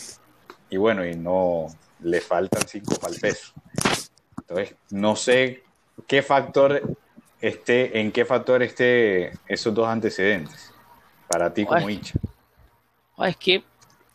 y 0.69 0.77
bueno, 0.77 1.05
y 1.05 1.15
no 1.15 1.67
le 2.01 2.21
faltan 2.21 2.67
cinco 2.67 2.95
para 2.95 3.13
el 3.13 3.19
peso. 3.19 3.53
Entonces, 4.41 4.75
no 4.91 5.15
sé 5.15 5.63
qué 6.07 6.21
factor 6.21 6.97
esté, 7.41 7.99
en 7.99 8.11
qué 8.11 8.25
factor 8.25 8.61
esté 8.61 9.31
esos 9.47 9.73
dos 9.73 9.87
antecedentes 9.87 10.71
para 11.27 11.53
ti 11.53 11.65
como 11.65 11.89
hincha. 11.89 12.19
Es 13.19 13.37
que 13.37 13.63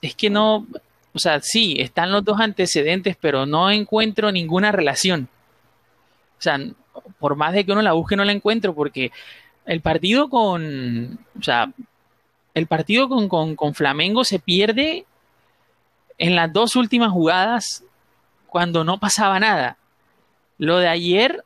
es 0.00 0.14
que 0.14 0.30
no, 0.30 0.66
o 1.12 1.18
sea, 1.18 1.40
sí, 1.40 1.76
están 1.78 2.12
los 2.12 2.24
dos 2.24 2.40
antecedentes, 2.40 3.16
pero 3.20 3.46
no 3.46 3.70
encuentro 3.70 4.30
ninguna 4.30 4.70
relación. 4.72 5.28
O 6.38 6.42
sea, 6.42 6.58
por 7.18 7.36
más 7.36 7.52
de 7.52 7.64
que 7.64 7.72
uno 7.72 7.82
la 7.82 7.92
busque, 7.92 8.16
no 8.16 8.24
la 8.24 8.32
encuentro, 8.32 8.74
porque 8.74 9.12
el 9.66 9.80
partido 9.80 10.30
con, 10.30 11.18
o 11.38 11.42
sea, 11.42 11.70
el 12.54 12.66
partido 12.66 13.08
con, 13.08 13.28
con, 13.28 13.74
Flamengo 13.74 14.24
se 14.24 14.38
pierde 14.38 15.04
en 16.16 16.34
las 16.34 16.52
dos 16.52 16.74
últimas 16.74 17.12
jugadas 17.12 17.84
cuando 18.46 18.82
no 18.82 18.98
pasaba 18.98 19.38
nada. 19.38 19.76
Lo 20.56 20.78
de 20.78 20.88
ayer, 20.88 21.44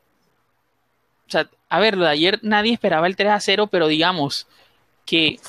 o 1.27 1.31
sea, 1.31 1.49
a 1.69 1.79
ver, 1.79 1.97
lo 1.97 2.05
de 2.05 2.11
ayer 2.11 2.39
nadie 2.41 2.73
esperaba 2.73 3.07
el 3.07 3.15
3 3.15 3.31
a 3.31 3.39
0, 3.39 3.67
pero 3.67 3.87
digamos 3.87 4.47
que, 5.05 5.39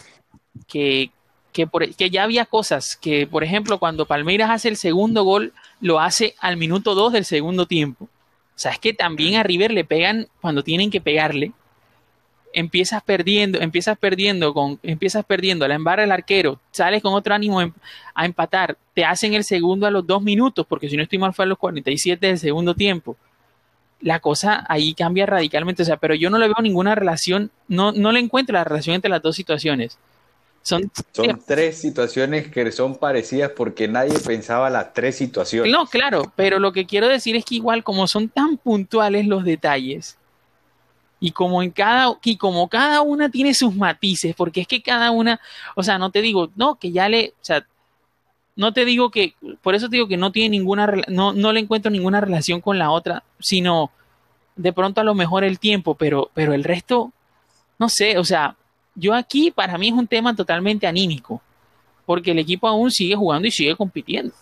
que, 0.67 1.11
que, 1.53 1.67
por, 1.67 1.89
que 1.95 2.11
ya 2.11 2.25
había 2.25 2.45
cosas 2.45 2.97
que, 2.97 3.27
por 3.27 3.45
ejemplo, 3.45 3.79
cuando 3.79 4.07
Palmeiras 4.07 4.51
hace 4.51 4.69
el 4.69 4.77
segundo 4.77 5.23
gol, 5.23 5.53
lo 5.81 6.01
hace 6.01 6.35
al 6.41 6.57
minuto 6.57 6.95
2 6.95 7.13
del 7.13 7.25
segundo 7.25 7.67
tiempo. 7.67 8.09
O 8.57 8.59
sea, 8.59 8.73
es 8.73 8.79
que 8.79 8.93
también 8.93 9.37
a 9.37 9.43
River 9.43 9.73
le 9.73 9.85
pegan 9.85 10.29
cuando 10.41 10.63
tienen 10.63 10.91
que 10.91 11.01
pegarle. 11.01 11.53
Empiezas 12.53 13.03
perdiendo, 13.03 13.61
empiezas 13.61 13.99
perdiendo, 13.99 14.55
con, 14.55 14.79
empiezas 14.85 15.25
perdiendo, 15.25 15.67
la 15.67 15.75
embarra 15.75 16.05
el 16.05 16.13
arquero, 16.13 16.61
sales 16.71 17.03
con 17.03 17.13
otro 17.13 17.35
ánimo 17.35 17.61
em, 17.61 17.73
a 18.15 18.25
empatar, 18.25 18.79
te 18.95 19.05
hacen 19.05 19.35
el 19.35 19.43
segundo 19.43 19.89
a 19.89 19.91
los 19.91 20.07
dos 20.07 20.23
minutos, 20.23 20.65
porque 20.69 20.89
si 20.89 20.97
no 20.97 21.03
estoy 21.03 21.19
mal 21.19 21.35
fue 21.35 21.47
a 21.47 21.49
los 21.49 21.59
47 21.59 22.25
del 22.25 22.39
segundo 22.39 22.75
tiempo. 22.75 23.17
La 24.01 24.21
cosa 24.21 24.65
ahí 24.69 24.95
cambia 24.95 25.27
radicalmente, 25.27 25.83
o 25.83 25.87
sea, 25.87 25.97
pero 25.97 26.15
yo 26.15 26.31
no 26.31 26.39
le 26.39 26.47
veo 26.47 26.57
ninguna 26.63 26.95
relación, 26.95 27.51
no, 27.67 27.91
no 27.91 28.13
le 28.13 28.21
encuentro 28.21 28.53
la 28.53 28.63
relación 28.63 28.95
entre 28.95 29.11
las 29.11 29.23
dos 29.23 29.35
situaciones. 29.35 29.99
Son, 30.65 30.91
tres 31.47 31.79
situaciones 31.79 32.49
que 32.49 32.73
son 32.73 32.97
parecidas 32.97 33.51
porque 33.55 33.87
nadie 33.87 34.19
pensaba 34.19 34.71
las 34.71 34.95
tres 34.95 35.15
situaciones. 35.15 35.71
No, 35.71 35.85
claro, 35.85 36.33
pero 36.37 36.59
lo 36.59 36.73
que 36.73 36.87
quiero 36.87 37.07
decir 37.07 37.37
es 37.37 37.45
que 37.45 37.57
igual 37.57 37.85
como 37.85 38.09
son 38.09 38.31
tan 38.31 38.57
puntuales 38.57 39.27
los 39.27 39.45
detalles 39.45 40.17
y 41.21 41.33
como 41.33 41.63
en 41.63 41.71
cada 41.71 42.17
y 42.25 42.39
como 42.39 42.71
cada 42.71 43.03
una 43.03 43.29
tiene 43.29 43.53
sus 43.53 43.75
matices, 43.75 44.35
porque 44.35 44.63
es 44.63 44.67
que 44.67 44.81
cada 44.81 45.11
una, 45.11 45.39
o 45.77 45.83
sea, 45.83 45.99
no 45.99 46.11
te 46.11 46.23
digo, 46.23 46.51
no, 46.57 46.77
que 46.77 46.93
ya 46.93 47.11
le, 47.11 47.35
o 47.43 47.45
sea, 47.45 47.67
no 48.57 48.73
te 48.73 48.87
digo 48.87 49.11
que, 49.11 49.35
por 49.61 49.75
eso 49.75 49.91
te 49.91 49.97
digo 49.97 50.09
que 50.09 50.17
no 50.17 50.33
tiene 50.33 50.49
ninguna, 50.49 50.91
no, 51.09 51.35
no 51.35 51.53
le 51.53 51.61
encuentro 51.61 51.91
ninguna 51.91 52.23
relación 52.23 52.63
con 52.63 52.79
la 52.79 52.91
otra, 52.91 53.23
sino 53.39 53.91
de 54.57 54.73
pronto 54.73 55.03
a 55.03 55.05
lo 55.05 55.15
mejor 55.15 55.45
el 55.45 55.59
tiempo, 55.59 55.95
pero, 55.95 56.31
pero 56.33 56.55
el 56.55 56.65
resto, 56.65 57.13
no 57.79 57.91
sé, 57.91 58.17
o 58.17 58.25
sea, 58.25 58.57
yo 58.95 59.15
aquí 59.15 59.51
para 59.51 59.79
mí 59.79 59.89
es 59.89 59.95
un 59.95 60.07
tema 60.07 60.35
totalmente 60.35 60.87
anímico, 60.87 61.41
porque 62.07 62.33
el 62.33 62.39
equipo 62.39 62.69
aún 62.69 62.91
sigue 62.91 63.17
jugando 63.17 63.49
y 63.49 63.51
sigue 63.51 63.77
compitiendo. 63.77 64.33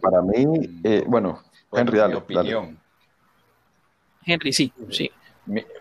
Para, 0.00 0.20
mí, 0.22 0.44
eh, 0.84 1.04
bueno, 1.06 1.40
Henry, 1.72 1.98
dale, 1.98 2.14
mi 2.14 2.18
opinión. 2.20 2.78
Henry, 4.24 4.52
sí, 4.52 4.72
sí. 4.90 5.10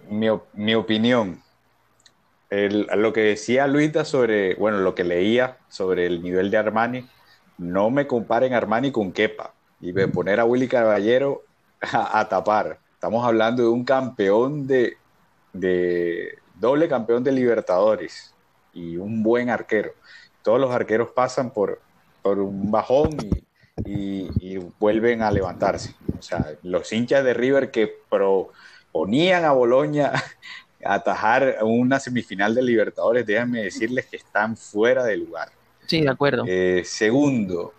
Mi, 0.10 0.74
opinión. 0.74 1.42
lo 2.50 3.14
que 3.14 3.22
decía 3.22 3.68
Luisa 3.68 4.06
sobre, 4.06 4.56
bueno, 4.56 4.80
lo 4.80 4.96
que 4.96 5.04
leía 5.04 5.58
sobre 5.68 6.06
el 6.06 6.24
nivel 6.24 6.50
de 6.50 6.58
Armani, 6.58 7.06
no 7.58 7.90
me 7.90 8.08
comparen 8.08 8.54
Armani 8.54 8.92
con 8.92 9.12
Kepa 9.12 9.54
y 9.82 9.94
me 9.94 10.08
poner 10.08 10.40
a 10.40 10.46
Willy 10.46 10.68
Caballero 10.68 11.44
a, 11.82 12.28
tapar. 12.28 12.80
Estamos 12.94 13.26
hablando 13.26 13.64
de 13.64 13.70
un 13.70 13.84
campeón 13.84 14.68
de, 14.68 14.98
de, 15.54 16.40
doble 16.62 16.88
campeón 16.88 17.24
de 17.24 17.32
Libertadores 17.32 18.34
y 18.72 18.96
un 18.96 19.24
buen 19.24 19.50
arquero. 19.50 19.92
Todos 20.44 20.62
los 20.62 20.72
arqueros 20.72 21.10
pasan 21.10 21.52
por, 21.52 21.82
por 22.22 22.40
un 22.40 22.72
bajón 22.72 23.18
y, 23.84 24.58
vuelven 24.80 25.24
a 25.24 25.32
levantarse. 25.32 25.96
O 26.18 26.22
sea, 26.22 26.54
los 26.64 26.92
hinchas 26.94 27.24
de 27.24 27.34
River 27.34 27.72
que 27.72 27.92
proponían 28.10 29.44
a 29.44 29.52
Boloña 29.52 30.12
atajar 30.86 31.58
una 31.64 32.00
semifinal 32.00 32.54
de 32.54 32.62
Libertadores, 32.62 33.26
déjenme 33.26 33.64
decirles 33.64 34.06
que 34.06 34.18
están 34.18 34.56
fuera 34.56 35.04
de 35.04 35.18
lugar. 35.18 35.50
Sí, 35.88 36.02
de 36.02 36.10
acuerdo. 36.10 36.44
Eh, 36.48 36.84
segundo, 36.86 37.74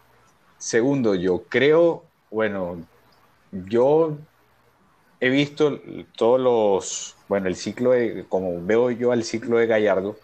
segundo, 0.59 1.15
yo 1.15 1.45
creo, 1.49 2.05
bueno, 2.31 2.85
yo 3.53 4.19
he 5.23 5.31
visto 5.31 5.81
todos 6.17 6.41
los, 6.41 7.17
bueno, 7.29 7.47
el 7.47 7.55
ciclo 7.55 7.93
de, 7.93 8.25
como 8.29 8.61
veo 8.67 8.91
yo 8.91 9.13
al 9.13 9.23
ciclo 9.23 9.57
de 9.59 9.69
Gallardo, 9.69 10.17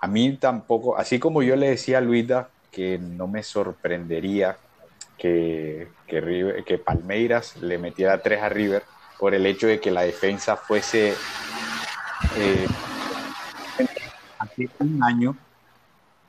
a 0.00 0.08
mí 0.08 0.36
tampoco, 0.36 0.98
así 0.98 1.20
como 1.20 1.44
yo 1.44 1.54
le 1.54 1.70
decía 1.70 1.98
a 1.98 2.00
Luisa 2.00 2.48
que 2.72 2.98
no 2.98 3.28
me 3.28 3.44
sorprendería 3.44 4.56
que, 5.16 5.86
que, 6.08 6.78
Palmeiras 6.84 7.56
le 7.58 7.78
metiera 7.78 8.20
tres 8.20 8.42
a 8.42 8.48
River 8.48 8.82
por 9.16 9.32
el 9.32 9.46
hecho 9.46 9.68
de 9.68 9.78
que 9.78 9.92
la 9.92 10.02
defensa 10.02 10.56
fuese 10.56 11.14
eh, 12.36 12.66
hace 14.40 14.68
un 14.80 15.04
año, 15.04 15.36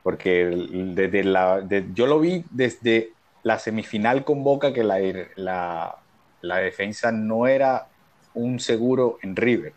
porque 0.04 0.68
desde 0.94 1.24
la, 1.24 1.66
yo 1.92 2.06
lo 2.06 2.20
vi 2.20 2.44
desde 2.50 3.10
la 3.42 3.58
semifinal 3.58 4.22
con 4.22 4.44
Boca 4.44 4.72
que 4.72 4.84
la, 4.84 5.00
la, 5.34 5.96
la 6.46 6.58
defensa 6.58 7.12
no 7.12 7.46
era 7.46 7.88
un 8.34 8.60
seguro 8.60 9.18
en 9.22 9.36
River. 9.36 9.72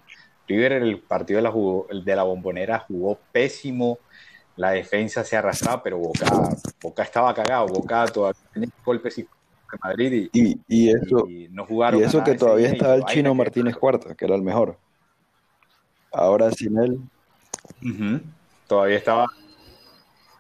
River 0.48 0.74
en 0.74 0.84
el 0.84 1.00
partido 1.00 1.38
de 1.38 1.44
la, 1.44 1.52
jugó, 1.52 1.88
de 1.92 2.16
la 2.16 2.24
bombonera 2.24 2.80
jugó 2.80 3.20
pésimo, 3.32 4.00
la 4.56 4.72
defensa 4.72 5.24
se 5.24 5.38
arrastraba, 5.38 5.82
pero 5.82 6.00
Boca, 6.00 6.26
Boca 6.82 7.04
estaba 7.04 7.34
cagado, 7.34 7.68
Boca 7.68 8.06
todavía 8.08 8.42
tenía 8.52 8.70
golpes 8.84 9.18
y 9.20 9.28
Madrid 9.84 10.30
y, 10.34 10.60
y, 10.68 10.90
eso, 10.90 11.28
no 11.52 11.66
jugaron 11.66 12.02
y 12.02 12.04
eso 12.04 12.24
que 12.24 12.34
todavía 12.34 12.70
estaba 12.70 12.96
el 12.96 13.06
chino 13.06 13.36
Martínez 13.36 13.76
Cuarta, 13.76 14.16
que 14.16 14.26
era 14.26 14.36
el 14.36 14.42
mejor. 14.42 14.78
Ahora 16.12 16.52
sin 16.52 16.78
él. 16.80 17.00
Todavía 18.68 18.98
estaba. 18.98 19.28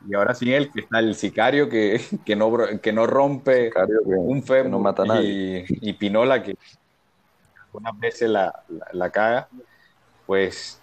Y 0.07 0.15
ahora 0.15 0.33
sin 0.33 0.49
él, 0.49 0.71
que 0.71 0.81
está 0.81 0.99
el 0.99 1.15
sicario 1.15 1.69
que, 1.69 2.01
que, 2.25 2.35
no, 2.35 2.51
que 2.81 2.93
no 2.93 3.05
rompe 3.05 3.71
un 4.05 4.43
femo 4.43 4.69
no 4.69 4.79
mata 4.79 5.03
Y, 5.21 5.65
y, 5.67 5.93
Pinola 5.93 6.41
que 6.41 6.55
algunas 7.65 7.99
veces 7.99 8.29
la, 8.29 8.63
la, 8.93 9.09
caga. 9.09 9.49
Pues 10.25 10.81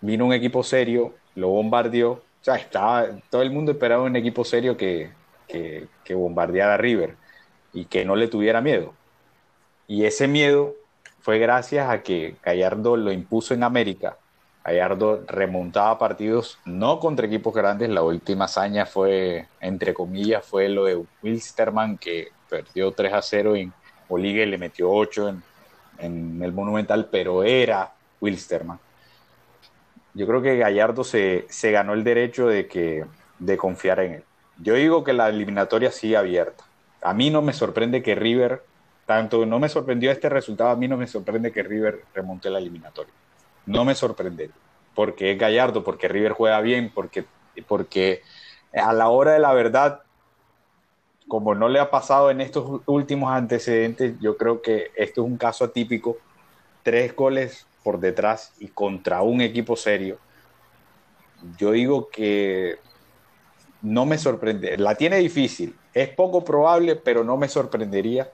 vino 0.00 0.26
un 0.26 0.32
equipo 0.32 0.62
serio, 0.62 1.14
lo 1.34 1.48
bombardeó. 1.48 2.10
O 2.12 2.44
sea, 2.44 2.56
estaba, 2.56 3.06
todo 3.30 3.42
el 3.42 3.50
mundo 3.50 3.72
esperaba 3.72 4.02
un 4.02 4.16
equipo 4.16 4.44
serio 4.44 4.76
que, 4.76 5.10
que, 5.48 5.88
que 6.04 6.14
bombardeara 6.14 6.74
a 6.74 6.78
River 6.78 7.16
y 7.72 7.86
que 7.86 8.04
no 8.04 8.16
le 8.16 8.28
tuviera 8.28 8.60
miedo. 8.60 8.94
Y 9.86 10.04
ese 10.04 10.26
miedo 10.26 10.74
fue 11.20 11.38
gracias 11.38 11.88
a 11.88 12.02
que 12.02 12.36
Gallardo 12.42 12.96
lo 12.96 13.12
impuso 13.12 13.54
en 13.54 13.62
América. 13.62 14.18
Gallardo 14.64 15.24
remontaba 15.26 15.98
partidos 15.98 16.58
no 16.64 17.00
contra 17.00 17.26
equipos 17.26 17.54
grandes. 17.54 17.88
La 17.90 18.02
última 18.02 18.44
hazaña 18.44 18.86
fue, 18.86 19.46
entre 19.60 19.92
comillas, 19.92 20.44
fue 20.44 20.68
lo 20.68 20.84
de 20.84 21.02
Wilstermann, 21.22 21.98
que 21.98 22.28
perdió 22.48 22.92
3 22.92 23.12
a 23.12 23.22
0 23.22 23.56
en 23.56 23.72
Oligue, 24.08 24.46
le 24.46 24.58
metió 24.58 24.90
8 24.90 25.28
en, 25.28 25.42
en 25.98 26.42
el 26.42 26.52
Monumental, 26.52 27.08
pero 27.10 27.42
era 27.42 27.92
Wilstermann. 28.20 28.78
Yo 30.14 30.26
creo 30.26 30.42
que 30.42 30.58
Gallardo 30.58 31.04
se, 31.04 31.46
se 31.48 31.70
ganó 31.70 31.94
el 31.94 32.04
derecho 32.04 32.46
de, 32.46 32.68
que, 32.68 33.04
de 33.38 33.56
confiar 33.56 34.00
en 34.00 34.12
él. 34.14 34.24
Yo 34.58 34.74
digo 34.74 35.02
que 35.02 35.14
la 35.14 35.28
eliminatoria 35.28 35.90
sigue 35.90 36.16
abierta 36.16 36.64
a 37.02 37.12
mí 37.14 37.30
no 37.30 37.42
me 37.42 37.52
sorprende 37.52 38.02
que 38.02 38.14
River, 38.14 38.62
tanto 39.06 39.44
no 39.44 39.58
me 39.58 39.68
sorprendió 39.68 40.10
este 40.10 40.28
resultado, 40.28 40.70
a 40.70 40.76
mí 40.76 40.88
no 40.88 40.96
me 40.96 41.06
sorprende 41.06 41.52
que 41.52 41.62
River 41.62 42.04
remonte 42.14 42.48
la 42.48 42.58
eliminatoria. 42.58 43.12
No 43.66 43.84
me 43.84 43.94
sorprende, 43.94 44.50
porque 44.94 45.32
es 45.32 45.38
Gallardo, 45.38 45.84
porque 45.84 46.08
River 46.08 46.32
juega 46.32 46.60
bien, 46.60 46.90
porque, 46.94 47.24
porque 47.66 48.22
a 48.74 48.92
la 48.92 49.08
hora 49.08 49.32
de 49.32 49.38
la 49.38 49.52
verdad, 49.52 50.02
como 51.28 51.54
no 51.54 51.68
le 51.68 51.78
ha 51.78 51.90
pasado 51.90 52.30
en 52.30 52.40
estos 52.40 52.82
últimos 52.86 53.32
antecedentes, 53.32 54.14
yo 54.20 54.36
creo 54.36 54.60
que 54.62 54.90
esto 54.96 55.22
es 55.22 55.26
un 55.26 55.36
caso 55.36 55.64
atípico. 55.64 56.16
Tres 56.82 57.14
goles 57.14 57.66
por 57.84 58.00
detrás 58.00 58.52
y 58.58 58.68
contra 58.68 59.22
un 59.22 59.40
equipo 59.40 59.76
serio. 59.76 60.18
Yo 61.58 61.72
digo 61.72 62.08
que 62.08 62.78
no 63.82 64.06
me 64.06 64.18
sorprende. 64.18 64.76
La 64.78 64.94
tiene 64.94 65.18
difícil, 65.18 65.76
es 65.94 66.08
poco 66.08 66.44
probable, 66.44 66.96
pero 66.96 67.24
no 67.24 67.36
me 67.36 67.48
sorprendería 67.48 68.30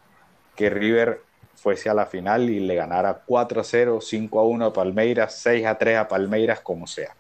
que 0.57 0.71
River 0.71 1.28
fuese 1.61 1.90
a 1.90 1.94
la 1.94 2.07
final 2.07 2.49
y 2.49 2.61
le 2.61 2.77
ganara 2.77 3.23
4 3.27 3.61
a 3.61 3.64
0, 3.64 3.99
5 4.01 4.40
a 4.40 4.44
1 4.44 4.66
a 4.66 4.73
Palmeiras, 4.73 5.35
6 5.40 5.66
a 5.66 5.77
3 5.77 5.99
a 5.99 6.09
Palmeiras, 6.09 6.61
como 6.61 6.87
sea. 6.87 7.14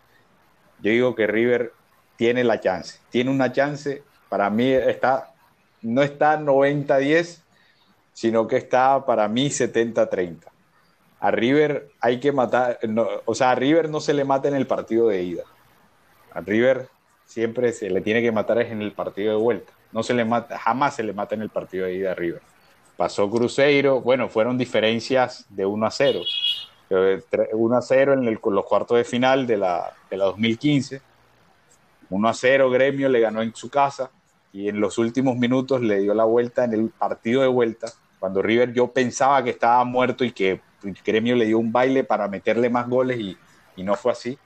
Yo 0.80 0.92
digo 0.92 1.14
que 1.14 1.26
River 1.26 1.72
tiene 2.16 2.44
la 2.44 2.60
chance, 2.60 3.00
tiene 3.10 3.30
una 3.30 3.52
chance, 3.52 4.02
para 4.28 4.48
mí 4.48 4.70
está, 4.70 5.32
no 5.82 6.02
está 6.02 6.38
90-10, 6.38 7.42
sino 8.12 8.46
que 8.46 8.56
está 8.56 9.04
para 9.04 9.26
mí 9.28 9.48
70-30. 9.48 10.44
A 11.20 11.30
River 11.32 11.88
hay 12.00 12.20
que 12.20 12.30
matar, 12.30 12.78
o 13.24 13.34
sea, 13.34 13.50
a 13.50 13.54
River 13.56 13.88
no 13.88 14.00
se 14.00 14.14
le 14.14 14.24
mata 14.24 14.46
en 14.46 14.54
el 14.54 14.68
partido 14.68 15.08
de 15.08 15.22
ida. 15.22 15.42
A 16.32 16.40
River 16.40 16.88
siempre 17.24 17.72
se 17.72 17.90
le 17.90 18.00
tiene 18.00 18.22
que 18.22 18.30
matar 18.30 18.60
es 18.60 18.70
en 18.70 18.82
el 18.82 18.92
partido 18.92 19.36
de 19.36 19.42
vuelta. 19.42 19.72
No 19.90 20.04
se 20.04 20.14
le 20.14 20.24
mata, 20.24 20.58
jamás 20.58 20.94
se 20.94 21.02
le 21.02 21.12
mata 21.12 21.34
en 21.34 21.42
el 21.42 21.50
partido 21.50 21.86
de 21.86 21.94
ida 21.94 22.12
a 22.12 22.14
River. 22.14 22.42
Pasó 22.98 23.30
Cruzeiro, 23.30 24.00
bueno, 24.00 24.28
fueron 24.28 24.58
diferencias 24.58 25.46
de 25.50 25.64
1 25.64 25.86
a 25.86 25.90
0. 25.92 26.20
1 26.90 26.98
eh, 27.00 27.76
a 27.76 27.80
0 27.80 28.12
en 28.14 28.40
los 28.42 28.64
cuartos 28.64 28.98
de 28.98 29.04
final 29.04 29.46
de 29.46 29.56
la, 29.56 29.94
de 30.10 30.16
la 30.16 30.24
2015. 30.24 31.00
1 32.10 32.28
a 32.28 32.34
0 32.34 32.70
Gremio 32.70 33.08
le 33.08 33.20
ganó 33.20 33.40
en 33.40 33.54
su 33.54 33.70
casa 33.70 34.10
y 34.52 34.68
en 34.68 34.80
los 34.80 34.98
últimos 34.98 35.36
minutos 35.36 35.80
le 35.80 36.00
dio 36.00 36.12
la 36.12 36.24
vuelta 36.24 36.64
en 36.64 36.72
el 36.72 36.90
partido 36.90 37.40
de 37.42 37.46
vuelta. 37.46 37.86
Cuando 38.18 38.42
River 38.42 38.72
yo 38.72 38.88
pensaba 38.88 39.44
que 39.44 39.50
estaba 39.50 39.84
muerto 39.84 40.24
y 40.24 40.32
que 40.32 40.60
Gremio 41.06 41.36
le 41.36 41.46
dio 41.46 41.60
un 41.60 41.70
baile 41.70 42.02
para 42.02 42.26
meterle 42.26 42.68
más 42.68 42.88
goles 42.88 43.20
y, 43.20 43.38
y 43.76 43.84
no 43.84 43.94
fue 43.94 44.10
así 44.10 44.36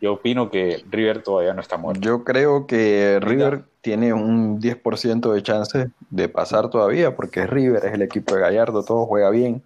yo 0.00 0.14
opino 0.14 0.50
que 0.50 0.82
River 0.90 1.22
todavía 1.22 1.52
no 1.52 1.60
está 1.60 1.76
muerto. 1.76 2.00
Yo 2.00 2.24
creo 2.24 2.66
que 2.66 3.18
River 3.20 3.64
tiene 3.82 4.12
un 4.12 4.60
10% 4.60 5.32
de 5.32 5.42
chance 5.42 5.90
de 6.10 6.28
pasar 6.28 6.70
todavía, 6.70 7.14
porque 7.14 7.46
River 7.46 7.84
es 7.84 7.94
el 7.94 8.02
equipo 8.02 8.34
de 8.34 8.40
Gallardo, 8.40 8.82
todo 8.82 9.06
juega 9.06 9.30
bien 9.30 9.62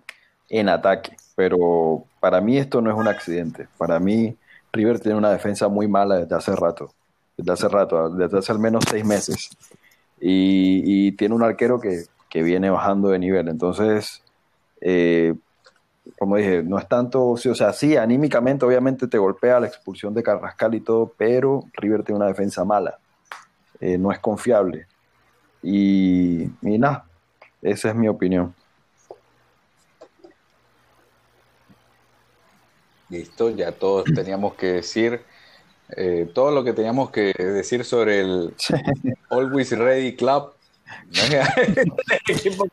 en 0.49 0.69
ataque, 0.69 1.17
pero 1.37 2.05
para 2.21 2.41
mí 2.41 2.59
esto 2.59 2.81
no 2.81 2.91
es 2.91 2.97
un 2.97 3.09
accidente. 3.09 3.69
Para 3.79 4.01
mí 4.01 4.37
River 4.73 5.01
tiene 5.01 5.19
una 5.19 5.31
defensa 5.31 5.69
muy 5.69 5.89
mala 5.89 6.17
desde 6.17 6.35
hace 6.35 6.55
rato, 6.57 6.93
desde 7.37 7.53
hace 7.53 7.69
rato, 7.69 8.11
desde 8.11 8.39
hace 8.39 8.53
al 8.53 8.59
menos 8.59 8.85
seis 8.89 9.05
meses, 9.05 9.51
y, 10.21 11.13
tiene 11.13 11.35
un 11.35 11.43
arquero 11.43 11.81
que, 11.81 12.05
que 12.31 12.43
viene 12.43 12.71
bajando 12.71 13.09
de 13.09 13.19
nivel. 13.19 13.49
Entonces, 13.49 14.23
eh, 14.81 15.35
como 16.19 16.37
dije, 16.37 16.63
no 16.63 16.79
es 16.79 16.89
tanto, 16.89 17.31
o 17.31 17.37
sea, 17.37 17.73
sí, 17.73 17.97
anímicamente 17.97 18.65
obviamente 18.65 19.07
te 19.07 19.19
golpea 19.19 19.61
la 19.61 19.67
expulsión 19.67 20.15
de 20.15 20.23
Carrascal 20.23 20.75
y 20.75 20.81
todo, 20.81 21.13
pero 21.17 21.65
River 21.75 22.03
tiene 22.03 22.19
una 22.19 22.29
defensa 22.29 22.65
mala, 22.65 22.99
eh, 23.81 23.99
no 23.99 24.13
es 24.13 24.19
confiable. 24.19 24.87
Y, 25.63 26.43
y 26.45 26.79
nada, 26.79 27.07
esa 27.63 27.89
es 27.89 27.95
mi 27.95 28.09
opinión. 28.09 28.55
Listo, 33.09 33.51
ya 33.51 33.73
todos 33.73 34.05
teníamos 34.15 34.55
que 34.55 34.67
decir 34.67 35.23
eh, 35.97 36.29
todo 36.33 36.51
lo 36.51 36.65
que 36.65 36.73
teníamos 36.73 37.11
que 37.11 37.33
decir 37.37 37.85
sobre 37.85 38.21
el 38.21 38.55
Always 39.31 39.71
Ready 39.77 40.17
Club 40.17 40.53
equipo 42.29 42.67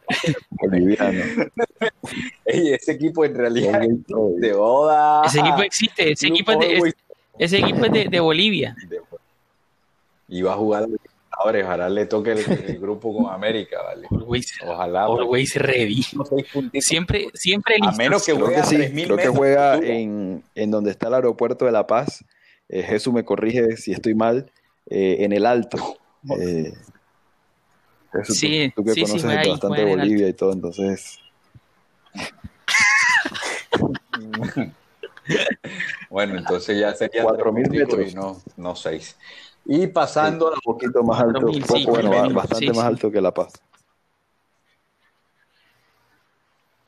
ese 2.46 2.91
equipo 2.91 3.26
en 3.26 3.36
realidad 3.36 3.82
de 3.82 4.54
boda. 4.54 5.24
Ese 5.26 5.39
equipo 5.39 5.62
existe, 5.62 6.12
ese 6.12 6.28
equipo 6.28 6.52
es 6.52 6.60
de, 6.60 6.94
ese 7.38 7.58
equipo 7.58 7.86
es 7.86 7.91
de, 8.12 8.20
Bolivia. 8.20 8.76
Y 10.28 10.41
va 10.41 10.54
a 10.54 10.58
jugar 10.58 10.88
ahora 11.32 11.60
ojalá 11.63 11.89
le 11.89 12.06
toque 12.06 12.32
el, 12.34 12.80
grupo 12.80 13.15
con 13.15 13.34
América, 13.34 13.82
¿vale? 13.82 14.08
ojalá. 14.63 15.06
Always 15.06 15.56
ready. 15.56 16.04
Siempre, 16.80 17.28
siempre 17.34 17.76
A 17.82 17.91
menos 17.94 18.26
que 18.26 18.34
juegue 18.34 18.62
creo 19.06 19.17
que, 19.17 19.28
juega 19.28 19.78
en, 19.78 20.44
en, 20.56 20.72
donde 20.72 20.91
está 20.91 21.08
el 21.08 21.15
aeropuerto 21.15 21.65
de 21.65 21.72
La 21.72 21.88
Paz. 21.88 22.24
Eh, 22.70 22.84
Jesús 22.84 23.13
me 23.13 23.26
corrige 23.26 23.76
si 23.78 23.91
estoy 23.91 24.13
mal. 24.13 24.52
Eh, 24.89 25.24
en 25.24 25.32
el 25.32 25.46
Alto. 25.46 25.98
Eh, 26.38 26.74
sí, 28.24 28.72
tú, 28.76 28.84
que 28.84 28.94
conoces 28.94 29.24
bastante 29.24 29.86
Bolivia 29.86 30.28
y 30.28 30.34
todo, 30.34 30.54
entonces. 30.54 31.21
Bueno, 36.10 36.38
entonces 36.38 36.80
ya 36.80 36.93
sería 36.93 37.24
4.000 37.24 37.69
metros 37.69 38.12
y 38.12 38.15
no, 38.15 38.41
no 38.58 38.76
6. 38.76 39.17
Y 39.65 39.88
pasando 39.88 40.47
a 40.47 40.52
un 40.52 40.62
poquito 40.63 41.04
más 41.04 41.21
alto, 41.21 41.47
bueno, 41.88 42.34
bastante 42.34 42.69
más 42.69 42.86
alto 42.86 43.12
que 43.12 43.21
La 43.21 43.34
Paz. 43.34 43.54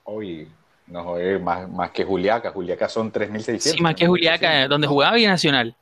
Hoy 0.04 0.50
no 0.88 1.18
es 1.18 1.42
más, 1.42 1.70
más 1.70 1.92
que 1.92 2.04
Juliaca, 2.04 2.52
Juliaca 2.52 2.90
son 2.90 3.12
3.600. 3.12 3.60
Sí, 3.60 3.82
más 3.82 3.96
que 3.96 4.08
Juliaca, 4.08 4.68
donde 4.68 4.88
jugaba 4.88 5.16
Binacional. 5.16 5.76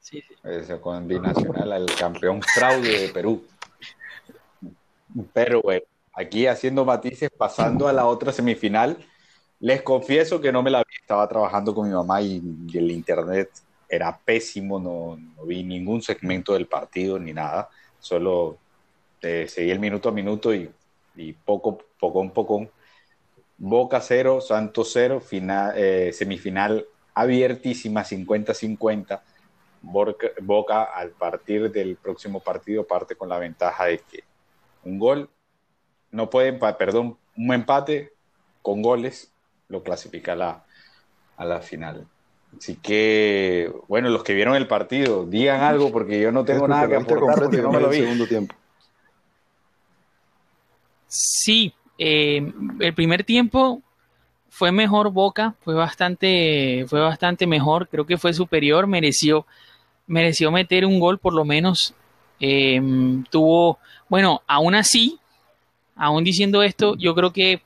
Sí, 0.00 0.22
sí. 0.26 0.34
Ese 0.44 0.80
con 0.80 1.06
Binacional, 1.06 1.72
el 1.72 1.94
campeón 1.94 2.42
fraude 2.42 3.00
de 3.00 3.08
Perú. 3.08 3.46
Pero 5.32 5.62
bueno, 5.62 5.84
aquí 6.12 6.46
haciendo 6.46 6.84
matices, 6.84 7.30
pasando 7.30 7.88
a 7.88 7.92
la 7.92 8.06
otra 8.06 8.32
semifinal. 8.32 8.98
Les 9.58 9.82
confieso 9.82 10.40
que 10.40 10.52
no 10.52 10.62
me 10.62 10.70
la 10.70 10.78
vi, 10.80 10.94
estaba 11.00 11.28
trabajando 11.28 11.74
con 11.74 11.88
mi 11.88 11.94
mamá 11.94 12.22
y, 12.22 12.42
el 12.74 12.90
internet 12.90 13.50
era 13.88 14.16
pésimo, 14.18 14.78
no, 14.78 15.18
vi 15.44 15.62
ningún 15.64 16.00
segmento 16.00 16.54
del 16.54 16.66
partido 16.66 17.18
ni 17.18 17.32
nada, 17.32 17.68
solo 17.98 18.56
eh, 19.20 19.46
seguí 19.48 19.70
el 19.70 19.80
minuto 19.80 20.08
a 20.08 20.12
minuto 20.12 20.54
y, 20.54 20.70
poco, 21.44 21.78
poco 21.98 22.22
a 22.24 22.32
poco. 22.32 22.70
Boca 23.58 24.00
cero, 24.00 24.40
Santos 24.40 24.90
cero, 24.92 25.20
final, 25.20 25.74
eh, 25.76 26.12
semifinal 26.14 26.86
abiertísima, 27.14 28.04
50-50. 28.04 29.20
Boca, 29.82 30.84
al 30.84 31.10
partir 31.10 31.70
del 31.70 31.96
próximo 31.96 32.40
partido 32.40 32.86
parte 32.86 33.14
con 33.14 33.28
la 33.28 33.38
ventaja 33.38 33.86
de 33.86 33.98
que 33.98 34.24
un 34.84 34.98
gol 34.98 35.28
no 36.10 36.30
puede, 36.30 36.52
perdón, 36.52 37.16
un 37.36 37.54
empate 37.54 38.12
con 38.62 38.82
goles 38.82 39.32
lo 39.68 39.82
clasifica 39.82 40.32
a 40.32 40.36
la, 40.36 40.64
a 41.36 41.44
la 41.44 41.60
final. 41.60 42.06
Así 42.56 42.76
que, 42.76 43.72
bueno, 43.86 44.08
los 44.08 44.24
que 44.24 44.34
vieron 44.34 44.56
el 44.56 44.66
partido, 44.66 45.24
digan 45.24 45.60
algo 45.62 45.92
porque 45.92 46.20
yo 46.20 46.32
no 46.32 46.44
tengo 46.44 46.66
nada 46.66 46.88
que 46.88 46.96
aportar 46.96 47.38
porque 47.38 47.62
no 47.62 47.70
me 47.70 47.80
lo 47.80 47.88
vi. 47.88 47.98
Segundo 47.98 48.26
tiempo. 48.26 48.56
Sí, 51.06 51.72
eh, 51.98 52.52
el 52.80 52.94
primer 52.94 53.24
tiempo 53.24 53.82
fue 54.48 54.72
mejor 54.72 55.10
Boca, 55.12 55.54
fue 55.60 55.74
bastante, 55.74 56.84
fue 56.88 57.00
bastante 57.00 57.46
mejor, 57.46 57.88
creo 57.88 58.04
que 58.04 58.18
fue 58.18 58.34
superior, 58.34 58.86
mereció, 58.86 59.46
mereció 60.06 60.50
meter 60.50 60.84
un 60.84 60.98
gol 60.98 61.18
por 61.18 61.34
lo 61.34 61.44
menos. 61.44 61.94
Em, 62.40 63.22
tuvo, 63.24 63.78
bueno, 64.08 64.42
aún 64.46 64.74
así, 64.74 65.19
aún 66.00 66.24
diciendo 66.24 66.62
esto, 66.62 66.96
yo 66.96 67.14
creo 67.14 67.30
que, 67.30 67.62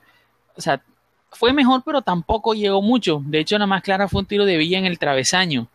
o 0.57 0.61
sea, 0.61 0.83
fue 1.31 1.53
mejor, 1.53 1.83
pero 1.85 2.01
tampoco 2.01 2.53
llegó 2.53 2.81
mucho. 2.81 3.21
De 3.25 3.39
hecho, 3.39 3.57
la 3.57 3.65
más 3.65 3.81
clara 3.81 4.09
fue 4.09 4.19
un 4.19 4.25
tiro 4.27 4.45
de 4.45 4.57
Villa 4.57 4.77
en 4.77 4.85
el 4.85 4.99
travesaño. 4.99 5.69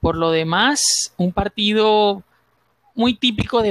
Por 0.00 0.16
lo 0.16 0.30
demás, 0.30 0.80
un 1.18 1.30
partido 1.30 2.22
muy 2.94 3.14
típico 3.14 3.60
de, 3.62 3.68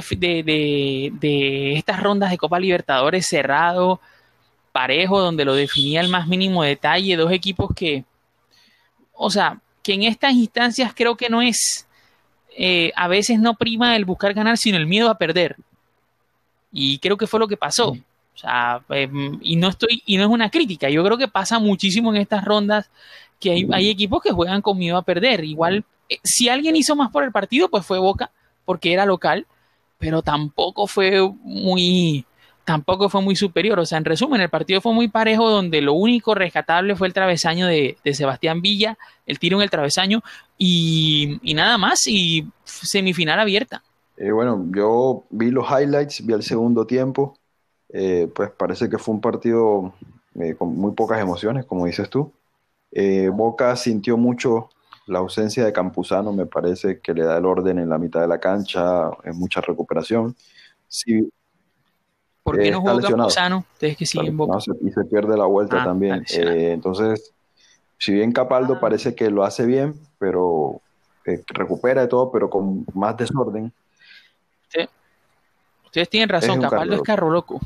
estas 1.76 2.00
rondas 2.02 2.30
de 2.30 2.38
Copa 2.38 2.60
Libertadores 2.60 3.26
cerrado, 3.28 4.00
parejo, 4.72 5.20
donde 5.20 5.44
lo 5.46 5.56
definía 5.56 6.02
el 6.02 6.10
más 6.10 6.28
mínimo 6.28 6.62
detalle, 6.62 7.18
dos 7.18 7.32
equipos 7.32 7.72
que, 7.76 8.06
o 9.14 9.32
sea, 9.32 9.60
que 9.82 9.94
en 9.94 10.04
estas 10.04 10.34
instancias 10.34 10.94
creo 10.96 11.18
que 11.18 11.30
no 11.30 11.42
es, 11.42 11.88
eh, 12.56 12.92
a 12.96 13.08
veces 13.08 13.40
no 13.40 13.56
prima 13.56 13.96
el 13.96 14.06
buscar 14.06 14.36
ganar, 14.36 14.58
sino 14.58 14.78
el 14.78 14.86
miedo 14.86 15.10
a 15.10 15.18
perder. 15.18 15.56
Y 16.74 16.98
creo 17.00 17.16
que 17.16 17.28
fue 17.28 17.40
lo 17.40 17.48
que 17.48 17.56
pasó. 17.56 17.92
O 17.92 18.38
sea, 18.38 18.82
em, 18.90 19.40
y 19.42 19.56
no 19.56 19.70
estoy, 19.70 20.02
y 20.06 20.18
no 20.18 20.24
es 20.24 20.30
una 20.30 20.50
crítica, 20.50 20.90
yo 20.90 21.04
creo 21.04 21.18
que 21.18 21.28
pasa 21.28 21.60
muchísimo 21.60 22.12
en 22.12 22.20
estas 22.20 22.44
rondas 22.44 22.90
que 23.40 23.52
hay, 23.52 23.68
hay 23.72 23.90
equipos 23.90 24.22
que 24.24 24.32
juegan 24.32 24.62
con 24.62 24.78
miedo 24.78 24.98
a 24.98 25.04
perder. 25.04 25.44
Igual, 25.44 25.86
eh, 26.10 26.18
si 26.24 26.50
alguien 26.50 26.76
hizo 26.76 26.96
más 26.96 27.12
por 27.12 27.24
el 27.24 27.32
partido, 27.32 27.70
pues 27.70 27.86
fue 27.86 28.00
Boca, 28.00 28.32
porque 28.66 28.92
era 28.92 29.06
local, 29.06 29.46
pero 30.00 30.22
tampoco 30.22 30.88
fue 30.88 31.22
muy, 31.44 32.26
tampoco 32.66 33.10
fue 33.10 33.22
muy 33.22 33.36
superior. 33.36 33.80
O 33.80 33.86
sea, 33.86 33.98
en 33.98 34.06
resumen, 34.06 34.42
el 34.42 34.50
partido 34.50 34.82
fue 34.82 34.94
muy 34.94 35.08
parejo, 35.08 35.50
donde 35.50 35.82
lo 35.82 35.94
único 35.94 36.36
rescatable 36.36 36.96
fue 36.96 37.08
el 37.08 37.14
travesaño 37.14 37.68
de, 37.68 37.98
Sebastián 38.14 38.62
Villa, 38.62 38.98
el 39.26 39.40
tiro 39.40 39.58
en 39.58 39.64
el 39.64 39.70
travesaño 39.70 40.24
y, 40.58 41.40
nada 41.44 41.78
más, 41.78 42.08
y 42.08 42.46
semifinal 42.64 43.40
abierta. 43.40 43.84
Eh, 44.24 44.32
bueno, 44.32 44.66
yo 44.74 45.26
vi 45.32 45.52
los 45.52 45.66
highlights, 45.70 46.26
vi 46.26 46.34
el 46.34 46.44
segundo 46.44 46.88
tiempo, 46.88 47.38
eh, 47.90 48.32
pues 48.34 48.52
parece 48.52 48.90
que 48.90 48.98
fue 48.98 49.16
un 49.16 49.20
partido 49.20 49.94
eh, 50.36 50.56
con 50.56 50.78
muy 50.78 50.94
pocas 50.94 51.20
emociones, 51.20 51.66
como 51.66 51.86
dices 51.86 52.10
tú. 52.10 52.32
Boca 53.34 53.76
sintió 53.76 54.16
mucho 54.16 54.70
la 55.08 55.20
ausencia 55.20 55.66
de 55.66 55.74
Campuzano, 55.74 56.32
me 56.32 56.46
parece 56.46 57.02
que 57.02 57.14
le 57.14 57.24
da 57.24 57.38
el 57.38 57.46
orden 57.46 57.80
en 57.80 57.90
la 57.90 57.98
mitad 57.98 58.22
de 58.22 58.28
la 58.28 58.40
cancha, 58.40 59.10
en 59.26 59.38
mucha 59.38 59.60
recuperación. 59.60 60.36
Sí, 60.88 61.30
¿Por 62.44 62.60
qué 62.60 62.72
no 62.72 62.80
jugó 62.80 63.02
Campuzano? 63.02 63.66
Ustedes 63.74 63.98
que 63.98 64.06
siguen 64.06 64.38
Boca. 64.38 64.58
y 64.82 64.92
se 64.92 65.04
pierde 65.04 65.36
la 65.36 65.46
vuelta 65.46 65.82
ah, 65.82 65.86
también. 65.86 66.24
Eh, 66.34 66.72
entonces, 66.72 67.34
si 67.98 68.14
bien 68.14 68.32
Capaldo 68.32 68.76
ah. 68.76 68.80
parece 68.80 69.16
que 69.16 69.30
lo 69.30 69.44
hace 69.44 69.66
bien, 69.66 69.96
pero 70.18 70.80
eh, 71.26 71.44
recupera 71.48 72.02
de 72.02 72.08
todo, 72.08 72.32
pero 72.32 72.50
con 72.50 72.86
más 72.94 73.18
desorden. 73.18 73.74
Ustedes 75.86 76.10
tienen 76.10 76.30
razón, 76.30 76.62
Capaldo 76.62 76.96
es 76.96 77.02
carro 77.02 77.30
loco. 77.30 77.60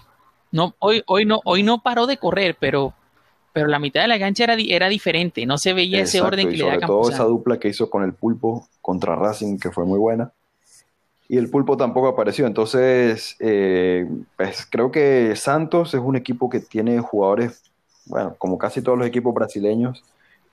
No, 0.52 0.76
hoy, 0.80 1.04
hoy, 1.08 1.26
no, 1.26 1.42
hoy 1.46 1.64
no 1.64 1.82
paró 1.82 2.08
de 2.08 2.18
correr, 2.18 2.58
pero, 2.60 2.94
pero 3.54 3.68
la 3.68 3.80
mitad 3.80 4.02
de 4.02 4.08
la 4.08 4.20
cancha 4.20 4.46
era, 4.46 4.56
era 4.58 4.90
diferente, 4.90 5.46
no 5.46 5.58
se 5.58 5.74
veía 5.74 6.02
ese 6.02 6.22
orden 6.22 6.50
que 6.50 6.58
le 6.58 6.66
da 6.66 6.80
Campuzano. 6.80 7.02
todo 7.02 7.12
esa 7.12 7.24
dupla 7.24 7.60
que 7.60 7.70
hizo 7.70 7.90
con 7.90 8.04
el 8.04 8.14
pulpo 8.14 8.68
contra 8.82 9.16
Racing, 9.16 9.58
que 9.60 9.72
fue 9.72 9.86
muy 9.86 10.00
buena 10.00 10.32
y 11.30 11.38
el 11.38 11.50
pulpo 11.50 11.78
tampoco 11.78 12.08
apareció. 12.08 12.48
Entonces, 12.48 13.36
eh, 13.40 14.08
pues 14.36 14.68
creo 14.70 14.92
que 14.92 15.36
Santos 15.36 15.94
es 15.94 16.02
un 16.02 16.16
equipo 16.16 16.50
que 16.50 16.60
tiene 16.60 17.00
jugadores, 17.00 17.62
bueno, 18.06 18.36
como 18.38 18.58
casi 18.58 18.82
todos 18.82 18.98
los 18.98 19.08
equipos 19.08 19.34
brasileños, 19.34 20.04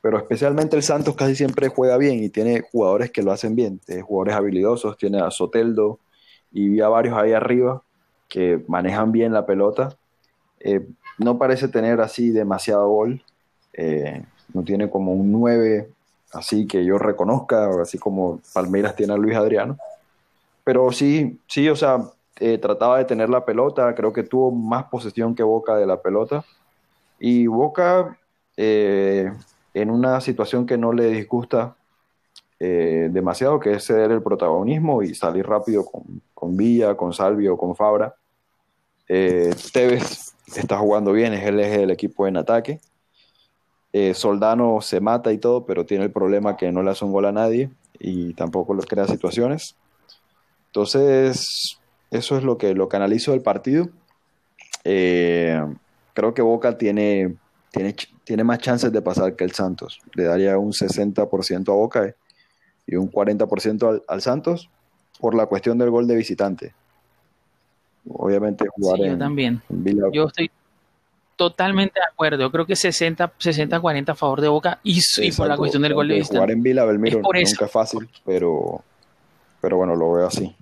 pero 0.01 0.19
especialmente 0.19 0.77
el 0.77 0.83
Santos 0.83 1.15
casi 1.15 1.35
siempre 1.35 1.69
juega 1.69 1.97
bien 1.97 2.23
y 2.23 2.29
tiene 2.29 2.63
jugadores 2.73 3.11
que 3.11 3.23
lo 3.23 3.33
hacen 3.33 3.55
bien, 3.55 3.79
tiene 3.79 4.03
jugadores 4.03 4.35
habilidosos, 4.35 4.97
tiene 4.97 5.21
a 5.21 5.31
Soteldo 5.31 5.99
y 6.55 6.81
a 6.81 6.89
varios 6.89 7.19
ahí 7.19 7.33
arriba 7.33 7.83
que 8.29 8.65
manejan 8.69 9.13
bien 9.13 9.33
la 9.33 9.45
pelota. 9.45 9.97
Eh, 10.61 10.87
no 11.19 11.37
parece 11.37 11.69
tener 11.69 12.01
así 12.01 12.31
demasiado 12.31 12.89
gol, 12.89 13.23
eh, 13.73 14.25
no 14.55 14.63
tiene 14.63 14.89
como 14.89 15.13
un 15.13 15.31
9 15.33 15.91
así 16.33 16.67
que 16.67 16.85
yo 16.85 16.99
reconozca, 16.99 17.69
así 17.81 17.99
como 17.99 18.41
Palmeiras 18.53 18.97
tiene 18.97 19.13
a 19.13 19.17
Luis 19.17 19.37
Adriano 19.37 19.77
pero 20.65 20.91
sí, 20.91 21.39
sí, 21.47 21.69
o 21.69 21.77
sea, 21.77 21.99
eh, 22.41 22.59
trataba 22.59 22.99
de 22.99 23.05
tener 23.05 23.29
la 23.29 23.45
pelota, 23.45 23.95
creo 23.95 24.13
que 24.13 24.23
tuvo 24.23 24.51
más 24.51 24.85
posesión 24.85 25.35
que 25.35 25.43
Boca 25.43 25.77
de 25.77 25.85
la 25.85 26.01
pelota. 26.01 26.43
Y 27.19 27.47
Boca, 27.47 28.19
en 28.57 29.91
una 29.91 30.23
situación 30.23 30.65
que 30.65 30.79
no 30.79 30.95
le 30.95 31.09
disgusta 31.09 31.77
eh, 32.61 33.09
demasiado, 33.11 33.59
que 33.61 33.73
es 33.73 33.85
ceder 33.85 34.11
el 34.11 34.23
protagonismo 34.23 35.03
y 35.03 35.15
salir 35.15 35.47
rápido 35.47 35.85
con, 35.85 36.23
con 36.33 36.57
Villa, 36.57 36.97
con 36.97 37.13
Salvio, 37.13 37.57
con 37.57 37.77
Fabra. 37.77 38.15
Tevez 39.07 40.35
está 40.57 40.79
jugando 40.79 41.13
bien, 41.13 41.35
es 41.35 41.45
el 41.47 41.61
eje 41.61 41.79
del 41.79 41.91
equipo 41.91 42.27
en 42.27 42.37
ataque. 42.37 42.81
Soldano 44.15 44.81
se 44.81 45.01
mata 45.01 45.33
y 45.33 45.39
todo, 45.39 45.65
pero 45.67 45.87
tiene 45.87 46.05
el 46.05 46.11
problema 46.11 46.57
que 46.57 46.73
no 46.73 46.83
le 46.83 46.91
hace 46.91 47.05
un 47.05 47.13
gol 47.13 47.27
a 47.27 47.33
nadie 47.33 47.71
y 47.99 48.35
tampoco 48.35 48.75
le 48.75 48.83
crea 48.83 49.07
situaciones. 49.07 49.77
Entonces, 50.67 51.79
eso 52.11 52.37
es 52.37 52.45
lo 52.45 52.59
que, 52.59 52.75
lo 52.75 52.89
que 52.89 52.97
analizo 52.97 53.31
del 53.31 53.43
partido. 53.43 53.89
Eh, 54.85 55.61
creo 56.13 56.35
que 56.35 56.43
Boca 56.43 56.77
tiene, 56.77 57.37
tiene, 57.71 57.95
tiene 58.25 58.45
más 58.45 58.59
chances 58.59 58.93
de 58.93 59.03
pasar 59.03 59.37
que 59.37 59.45
el 59.45 59.53
Santos. 59.53 60.01
Le 60.15 60.25
daría 60.25 60.59
un 60.59 60.73
60% 60.73 61.69
a 61.69 61.75
Boca 61.75 62.05
eh, 62.07 62.15
y 62.87 62.97
un 62.97 63.11
40% 63.11 64.03
al, 64.07 64.21
Santos 64.21 64.69
por 65.19 65.35
la 65.35 65.47
cuestión 65.47 65.79
del 65.79 65.91
gol 65.91 66.07
de 66.07 66.17
visitante. 66.17 66.75
Obviamente 68.09 68.67
jugar 68.69 68.99
sí, 68.99 69.07
yo 69.07 69.19
también. 69.19 69.63
Yo 70.13 70.27
estoy 70.27 70.51
totalmente 71.37 71.99
de 71.99 72.07
acuerdo. 72.07 72.39
Yo 72.39 72.51
creo 72.51 72.67
que 72.67 72.75
60-40 72.75 74.09
a 74.11 74.15
favor 74.15 74.41
de 74.41 74.49
Boca 74.49 74.81
y, 74.83 75.01
por 75.33 75.49
la 75.49 75.57
cuestión 75.57 75.83
del 75.83 75.95
gol 75.95 76.09
de 76.09 76.15
visitante. 76.15 76.39
Jugar 76.39 76.51
en 76.51 76.63
Vila 76.63 76.85
Belmiro 76.85 77.21
nunca 77.21 77.41
es 77.65 77.71
fácil, 77.71 78.09
pero, 78.25 78.83
pero 79.61 79.77
bueno, 79.79 79.97
lo 79.97 80.13
veo 80.13 80.27
así. 80.27 80.55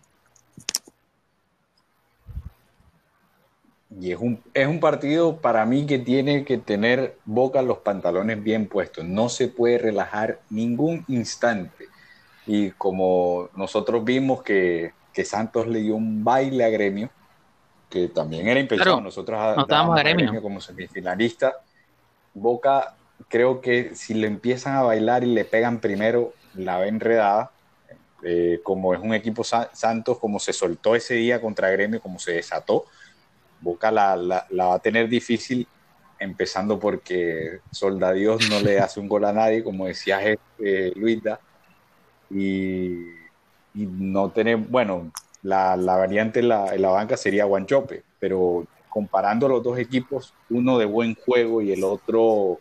Y 4.01 4.11
es 4.11 4.19
un, 4.19 4.41
es 4.55 4.67
un 4.67 4.81
partido 4.81 5.37
para 5.37 5.67
mí 5.67 5.85
que 5.87 5.99
tiene 5.99 6.45
que 6.45 6.59
tener 6.59 7.19
Boca 7.25 7.61
los 7.63 7.79
pantalones 7.79 8.43
bien 8.43 8.67
puestos. 8.67 9.05
No 9.05 9.29
se 9.29 9.49
puede 9.49 9.79
relajar 9.79 10.41
ningún 10.49 11.05
instante. 11.09 11.92
Y 12.47 12.71
como 12.73 13.49
nosotros 13.57 14.05
vimos 14.05 14.43
que, 14.43 14.93
Santos 15.25 15.67
le 15.67 15.81
dio 15.81 15.95
un 15.95 16.25
baile 16.25 16.65
a 16.65 16.71
Gremio, 16.71 17.11
que 17.89 18.09
también 18.09 18.49
era 18.49 18.59
impensado. 18.59 19.01
nosotros 19.01 19.39
a 19.39 20.03
gremio. 20.03 20.41
como 20.41 20.61
semifinalista. 20.61 21.55
Boca, 22.35 22.97
creo 23.29 23.61
que 23.61 23.95
si 23.95 24.15
le 24.15 24.27
empiezan 24.27 24.77
a 24.77 24.83
bailar 24.83 25.23
y 25.23 25.35
le 25.35 25.45
pegan 25.45 25.81
primero, 25.81 26.33
la 26.55 26.79
ve 26.79 26.89
enredada. 26.89 27.51
Eh, 28.25 28.61
como 28.63 28.95
es 28.95 29.01
un 29.01 29.13
equipo 29.15 29.45
Santos, 29.45 30.19
como 30.19 30.39
se 30.39 30.53
soltó 30.53 30.95
ese 30.95 31.15
día 31.15 31.41
contra 31.41 31.71
Gremio, 31.71 32.01
como 32.01 32.21
se 32.21 32.33
desató 32.33 32.87
Boca 33.63 33.93
la, 33.93 34.17
va 34.17 34.75
a 34.75 34.79
tener 34.81 35.09
difícil, 35.09 35.67
empezando 36.19 36.79
porque 36.79 37.61
Soldadios 37.71 38.49
no 38.51 38.61
le 38.61 38.81
hace 38.81 39.01
un 39.01 39.09
gol 39.09 39.25
a 39.25 39.33
nadie, 39.33 39.63
como 39.63 39.87
decía 39.87 40.21
eh, 40.59 40.93
Luisa, 40.97 41.39
y, 42.33 42.97
no 43.75 44.31
tener, 44.31 44.57
bueno, 44.57 45.11
la, 45.43 45.77
variante 45.77 46.41
en 46.41 46.49
la, 46.49 46.91
banca 46.91 47.17
sería 47.17 47.45
Guanchope, 47.45 48.03
pero 48.19 48.67
comparando 48.89 49.49
los 49.49 49.63
dos 49.63 49.79
equipos, 49.79 50.35
uno 50.51 50.79
de 50.79 50.85
buen 50.85 51.15
juego 51.15 51.63
y 51.63 51.73
el 51.73 51.83
otro 51.85 52.59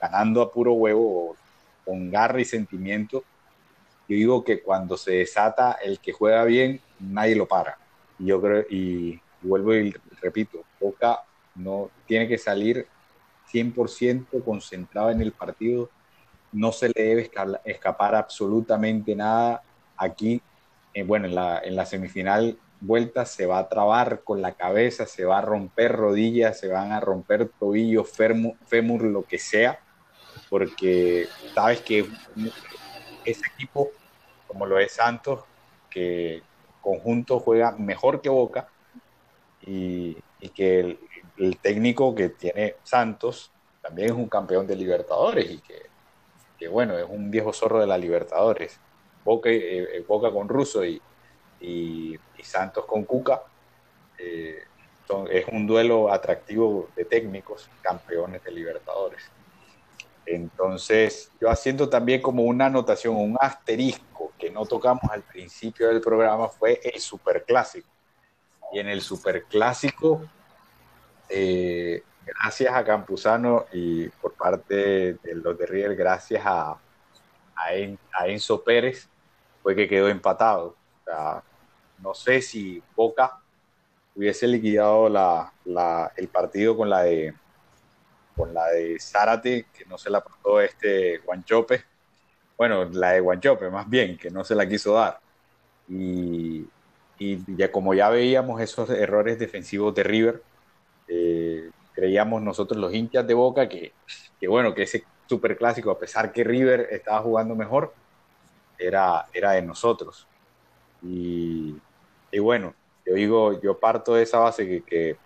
ganando 0.00 0.42
a 0.42 0.52
puro 0.52 0.72
huevo, 0.72 1.36
con 1.84 2.10
garra 2.10 2.40
y 2.40 2.44
sentimiento, 2.44 3.24
yo 4.08 4.16
digo 4.16 4.44
que 4.44 4.62
cuando 4.62 4.96
se 4.96 5.12
desata 5.12 5.72
el 5.72 5.98
que 6.00 6.12
juega 6.12 6.44
bien, 6.44 6.80
nadie 6.98 7.36
lo 7.36 7.46
para. 7.46 7.78
Y 8.18 8.26
yo 8.26 8.40
creo, 8.40 8.64
y, 8.68 9.20
vuelvo 9.42 9.74
y 9.74 9.94
repito, 10.20 10.64
Boca 10.80 11.20
no 11.54 11.90
tiene 12.06 12.28
que 12.28 12.38
salir 12.38 12.86
100% 13.52 14.44
concentrado 14.44 15.10
en 15.10 15.20
el 15.20 15.32
partido, 15.32 15.90
no 16.52 16.72
se 16.72 16.88
le 16.88 17.02
debe 17.02 17.30
escapar 17.64 18.14
absolutamente 18.14 19.14
nada. 19.14 19.62
Aquí, 19.96 20.40
eh, 20.94 21.02
bueno, 21.02 21.26
en 21.26 21.76
la, 21.76 21.86
semifinal 21.86 22.58
vuelta 22.80 23.24
se 23.26 23.46
va 23.46 23.58
a 23.58 23.68
trabar 23.68 24.22
con 24.22 24.40
la 24.40 24.52
cabeza, 24.52 25.06
se 25.06 25.24
va 25.24 25.38
a 25.38 25.42
romper 25.42 25.92
rodillas, 25.92 26.58
se 26.58 26.68
van 26.68 26.92
a 26.92 27.00
romper 27.00 27.50
tobillos, 27.58 28.08
fémur, 28.10 29.02
lo 29.02 29.24
que 29.24 29.38
sea, 29.38 29.80
porque 30.48 31.26
sabes 31.54 31.80
que 31.80 32.06
ese 33.24 33.42
equipo, 33.54 33.90
como 34.46 34.64
lo 34.66 34.78
es 34.78 34.92
Santos, 34.92 35.44
que 35.90 36.42
conjunto 36.80 37.40
juega 37.40 37.72
mejor 37.72 38.20
que 38.20 38.28
Boca 38.28 38.68
y, 39.66 40.16
que 40.54 40.98
el, 41.36 41.58
técnico 41.58 42.14
que 42.14 42.30
tiene 42.30 42.76
Santos 42.82 43.52
también 43.82 44.08
es 44.08 44.14
un 44.14 44.28
campeón 44.28 44.66
de 44.66 44.76
Libertadores 44.76 45.50
y 45.50 45.58
que, 45.58 45.87
bueno, 46.66 46.98
es 46.98 47.06
un 47.08 47.30
viejo 47.30 47.52
zorro 47.52 47.78
de 47.78 47.86
la 47.86 47.96
Libertadores. 47.96 48.80
Boca, 49.24 49.48
eh, 49.50 50.04
Boca 50.08 50.32
con 50.32 50.48
Russo 50.48 50.84
y, 50.84 51.00
y, 51.60 52.18
Santos 52.42 52.84
con 52.86 53.04
Cuca. 53.04 53.42
Eh, 54.18 54.64
es 55.30 55.46
un 55.48 55.66
duelo 55.66 56.12
atractivo 56.12 56.88
de 56.96 57.04
técnicos, 57.04 57.70
campeones 57.82 58.42
de 58.44 58.50
Libertadores. 58.50 59.22
Entonces, 60.26 61.30
yo 61.40 61.48
haciendo 61.48 61.88
también 61.88 62.20
como 62.20 62.42
una 62.42 62.66
anotación, 62.66 63.16
un 63.16 63.38
asterisco 63.40 64.32
que 64.38 64.50
no 64.50 64.66
tocamos 64.66 65.04
al 65.10 65.22
principio 65.22 65.88
del 65.88 66.00
programa 66.02 66.48
fue 66.48 66.80
el 66.84 67.00
superclásico. 67.00 67.88
Y 68.72 68.80
en 68.80 68.88
el 68.88 69.00
superclásico, 69.00 70.20
eh, 71.30 72.02
gracias 72.28 72.74
a 72.74 72.84
Campuzano 72.84 73.66
y 73.72 74.08
por 74.08 74.34
parte 74.34 75.14
de 75.14 75.34
los 75.34 75.56
de 75.58 75.66
River, 75.66 75.96
gracias 75.96 76.42
a, 76.44 76.78
a, 77.56 78.26
Enzo 78.26 78.62
Pérez, 78.62 79.08
fue 79.62 79.74
que 79.74 79.88
quedó 79.88 80.08
empatado. 80.08 80.76
no 81.98 82.14
sé 82.14 82.40
si 82.42 82.82
Boca 82.94 83.40
hubiese 84.14 84.46
liquidado 84.46 85.08
la, 85.08 85.52
el 86.16 86.28
partido 86.28 86.76
con 86.76 86.90
la 86.90 87.02
de 87.02 87.34
con 88.36 88.54
la 88.54 88.68
de 88.68 89.00
Zárate, 89.00 89.66
que 89.76 89.84
no 89.86 89.98
se 89.98 90.10
la 90.10 90.18
aportó 90.18 90.60
este 90.60 91.18
Guanchope. 91.18 91.84
Bueno, 92.56 92.84
la 92.84 93.12
de 93.12 93.20
Guanchope, 93.20 93.68
más 93.68 93.90
bien, 93.90 94.16
que 94.16 94.30
no 94.30 94.44
se 94.44 94.54
la 94.54 94.68
quiso 94.68 94.94
dar. 94.94 95.18
Y, 95.88 96.68
ya 97.18 97.72
como 97.72 97.94
ya 97.94 98.10
veíamos 98.10 98.60
esos 98.60 98.90
errores 98.90 99.40
defensivos 99.40 99.92
de 99.92 100.04
River, 100.04 100.42
eh, 101.08 101.68
creíamos 101.98 102.40
nosotros 102.42 102.80
los 102.80 102.94
hinchas 102.94 103.26
de 103.26 103.34
Boca 103.34 103.68
que, 103.68 103.92
que 104.38 104.46
bueno, 104.46 104.72
que 104.72 104.84
ese 104.84 105.04
superclásico, 105.26 105.90
a 105.90 105.98
pesar 105.98 106.30
que 106.30 106.44
River 106.44 106.86
estaba 106.92 107.20
jugando 107.22 107.56
mejor, 107.56 107.92
era, 108.78 109.26
era 109.32 109.52
de 109.52 109.62
nosotros. 109.62 110.28
Y, 111.02 111.74
y 112.30 112.38
bueno, 112.38 112.72
yo 113.04 113.14
digo, 113.14 113.60
yo 113.60 113.80
parto 113.80 114.14
de 114.14 114.22
esa 114.22 114.38
base 114.38 114.64
que, 114.64 114.82
que 114.82 115.16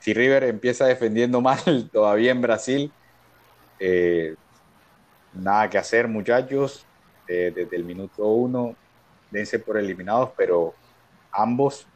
si 0.00 0.12
River 0.12 0.42
empieza 0.42 0.86
defendiendo 0.86 1.40
mal 1.40 1.88
todavía 1.92 2.32
en 2.32 2.40
Brasil, 2.42 2.92
eh, 3.78 4.34
nada 5.32 5.70
que 5.70 5.78
hacer, 5.78 6.08
muchachos. 6.08 6.84
Eh, 7.28 7.52
desde 7.54 7.76
el 7.76 7.84
minuto 7.84 8.26
uno, 8.26 8.74
dense 9.30 9.60
por 9.60 9.78
eliminados, 9.78 10.30
pero 10.36 10.74
ambos, 11.30 11.86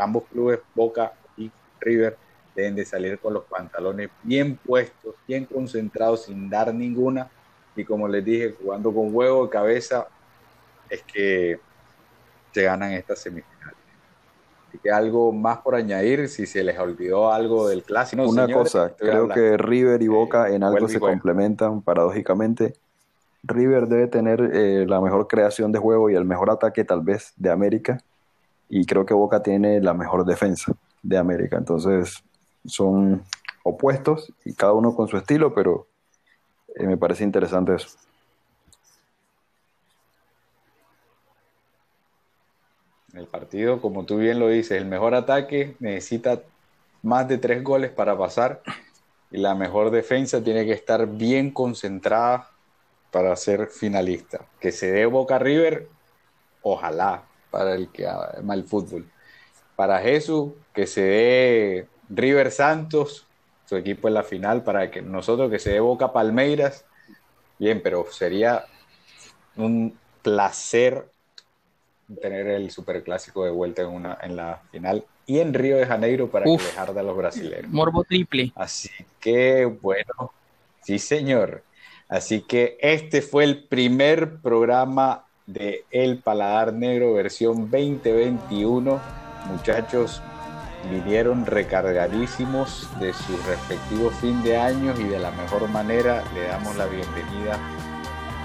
ambos 0.00 0.24
clubes, 0.24 0.58
Boca 0.74 1.12
y 1.36 1.48
River, 1.80 2.18
deben 2.54 2.74
de 2.74 2.84
salir 2.84 3.18
con 3.18 3.34
los 3.34 3.44
pantalones 3.44 4.10
bien 4.22 4.56
puestos, 4.56 5.14
bien 5.26 5.44
concentrados, 5.46 6.24
sin 6.24 6.48
dar 6.50 6.74
ninguna. 6.74 7.30
Y 7.74 7.84
como 7.84 8.06
les 8.06 8.24
dije, 8.24 8.54
jugando 8.60 8.92
con 8.92 9.14
huevo 9.14 9.44
de 9.44 9.50
cabeza, 9.50 10.06
es 10.90 11.02
que 11.02 11.58
se 12.52 12.62
ganan 12.62 12.92
estas 12.92 13.20
semifinales 13.20 13.52
que 14.82 14.90
algo 14.90 15.32
más 15.32 15.58
por 15.58 15.74
añadir, 15.74 16.28
si 16.28 16.46
se 16.46 16.62
les 16.64 16.78
olvidó 16.78 17.32
algo 17.32 17.68
del 17.68 17.82
clásico. 17.82 18.28
Una 18.28 18.50
cosa, 18.50 18.94
creo 18.96 19.28
que 19.28 19.56
River 19.56 20.02
y 20.02 20.08
Boca 20.08 20.48
en 20.48 20.62
algo 20.62 20.88
se 20.88 21.00
complementan 21.00 21.82
paradójicamente. 21.82 22.74
River 23.42 23.88
debe 23.88 24.06
tener 24.06 24.50
eh, 24.52 24.86
la 24.86 25.00
mejor 25.00 25.26
creación 25.26 25.72
de 25.72 25.78
juego 25.78 26.10
y 26.10 26.14
el 26.14 26.24
mejor 26.24 26.50
ataque 26.50 26.84
tal 26.84 27.00
vez 27.00 27.32
de 27.36 27.50
América. 27.50 27.98
Y 28.68 28.86
creo 28.86 29.04
que 29.04 29.14
Boca 29.14 29.42
tiene 29.42 29.80
la 29.80 29.94
mejor 29.94 30.24
defensa 30.24 30.72
de 31.02 31.18
América. 31.18 31.56
Entonces 31.58 32.22
son 32.64 33.24
opuestos 33.64 34.32
y 34.44 34.54
cada 34.54 34.72
uno 34.72 34.94
con 34.94 35.08
su 35.08 35.16
estilo, 35.16 35.54
pero 35.54 35.88
eh, 36.74 36.86
me 36.86 36.96
parece 36.96 37.24
interesante 37.24 37.74
eso. 37.74 37.88
el 43.14 43.26
partido, 43.26 43.80
como 43.80 44.04
tú 44.04 44.18
bien 44.18 44.38
lo 44.38 44.48
dices, 44.48 44.72
el 44.72 44.86
mejor 44.86 45.14
ataque 45.14 45.76
necesita 45.80 46.42
más 47.02 47.28
de 47.28 47.38
tres 47.38 47.62
goles 47.62 47.90
para 47.90 48.16
pasar 48.16 48.62
y 49.30 49.38
la 49.38 49.54
mejor 49.54 49.90
defensa 49.90 50.42
tiene 50.42 50.64
que 50.64 50.72
estar 50.72 51.06
bien 51.06 51.50
concentrada 51.50 52.50
para 53.10 53.34
ser 53.36 53.68
finalista. 53.68 54.46
Que 54.60 54.72
se 54.72 54.90
dé 54.90 55.06
Boca 55.06 55.38
River, 55.38 55.88
ojalá, 56.62 57.24
para 57.50 57.74
el 57.74 57.88
que 57.90 58.06
ama 58.06 58.62
fútbol. 58.62 59.10
Para 59.76 60.00
Jesús, 60.00 60.52
que 60.72 60.86
se 60.86 61.02
dé 61.02 61.88
River 62.14 62.50
Santos, 62.50 63.26
su 63.66 63.76
equipo 63.76 64.08
en 64.08 64.14
la 64.14 64.22
final, 64.22 64.62
para 64.62 64.90
que 64.90 65.02
nosotros 65.02 65.50
que 65.50 65.58
se 65.58 65.72
dé 65.72 65.80
Boca 65.80 66.12
Palmeiras, 66.12 66.84
bien, 67.58 67.80
pero 67.82 68.06
sería 68.10 68.64
un 69.56 69.96
placer 70.22 71.06
tener 72.20 72.48
el 72.48 72.70
superclásico 72.70 73.44
de 73.44 73.50
vuelta 73.50 73.82
en, 73.82 73.88
una, 73.88 74.18
en 74.20 74.36
la 74.36 74.60
final 74.70 75.04
y 75.26 75.38
en 75.38 75.54
Río 75.54 75.76
de 75.76 75.86
Janeiro 75.86 76.28
para 76.28 76.44
que 76.44 76.50
dejar 76.50 76.92
de 76.92 77.02
los 77.02 77.16
brasileños. 77.16 77.68
Morbo 77.68 78.04
triple. 78.04 78.52
Así 78.54 78.90
que, 79.20 79.64
bueno, 79.64 80.32
sí, 80.82 80.98
señor. 80.98 81.62
Así 82.08 82.42
que 82.42 82.76
este 82.80 83.22
fue 83.22 83.44
el 83.44 83.64
primer 83.64 84.40
programa 84.40 85.24
de 85.46 85.84
El 85.90 86.18
Paladar 86.18 86.72
Negro 86.72 87.14
versión 87.14 87.70
2021. 87.70 89.00
Muchachos, 89.50 90.22
vinieron 90.90 91.46
recargadísimos 91.46 92.88
de 92.98 93.12
su 93.12 93.36
respectivo 93.48 94.10
fin 94.10 94.42
de 94.42 94.56
año 94.56 94.94
y 94.98 95.04
de 95.04 95.18
la 95.18 95.30
mejor 95.32 95.68
manera 95.68 96.24
le 96.34 96.46
damos 96.48 96.76
la 96.76 96.86
bienvenida 96.86 97.58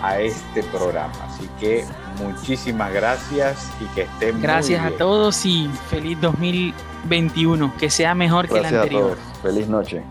a 0.02 0.20
este 0.20 0.64
programa. 0.64 1.14
Así 1.26 1.50
que 1.60 1.86
muchísimas 2.20 2.94
gracias 2.94 3.70
y 3.82 3.86
que 3.96 4.04
estén 4.04 4.42
Gracias 4.42 4.82
muy 4.82 4.94
a 4.94 4.98
todos 4.98 5.46
y 5.46 5.70
feliz 5.90 6.20
2021, 6.22 7.74
que 7.78 7.90
sea 7.90 8.14
mejor 8.14 8.48
que 8.48 8.60
el 8.60 8.66
anterior. 8.66 9.18
Feliz 9.42 9.68
noche. 9.68 10.04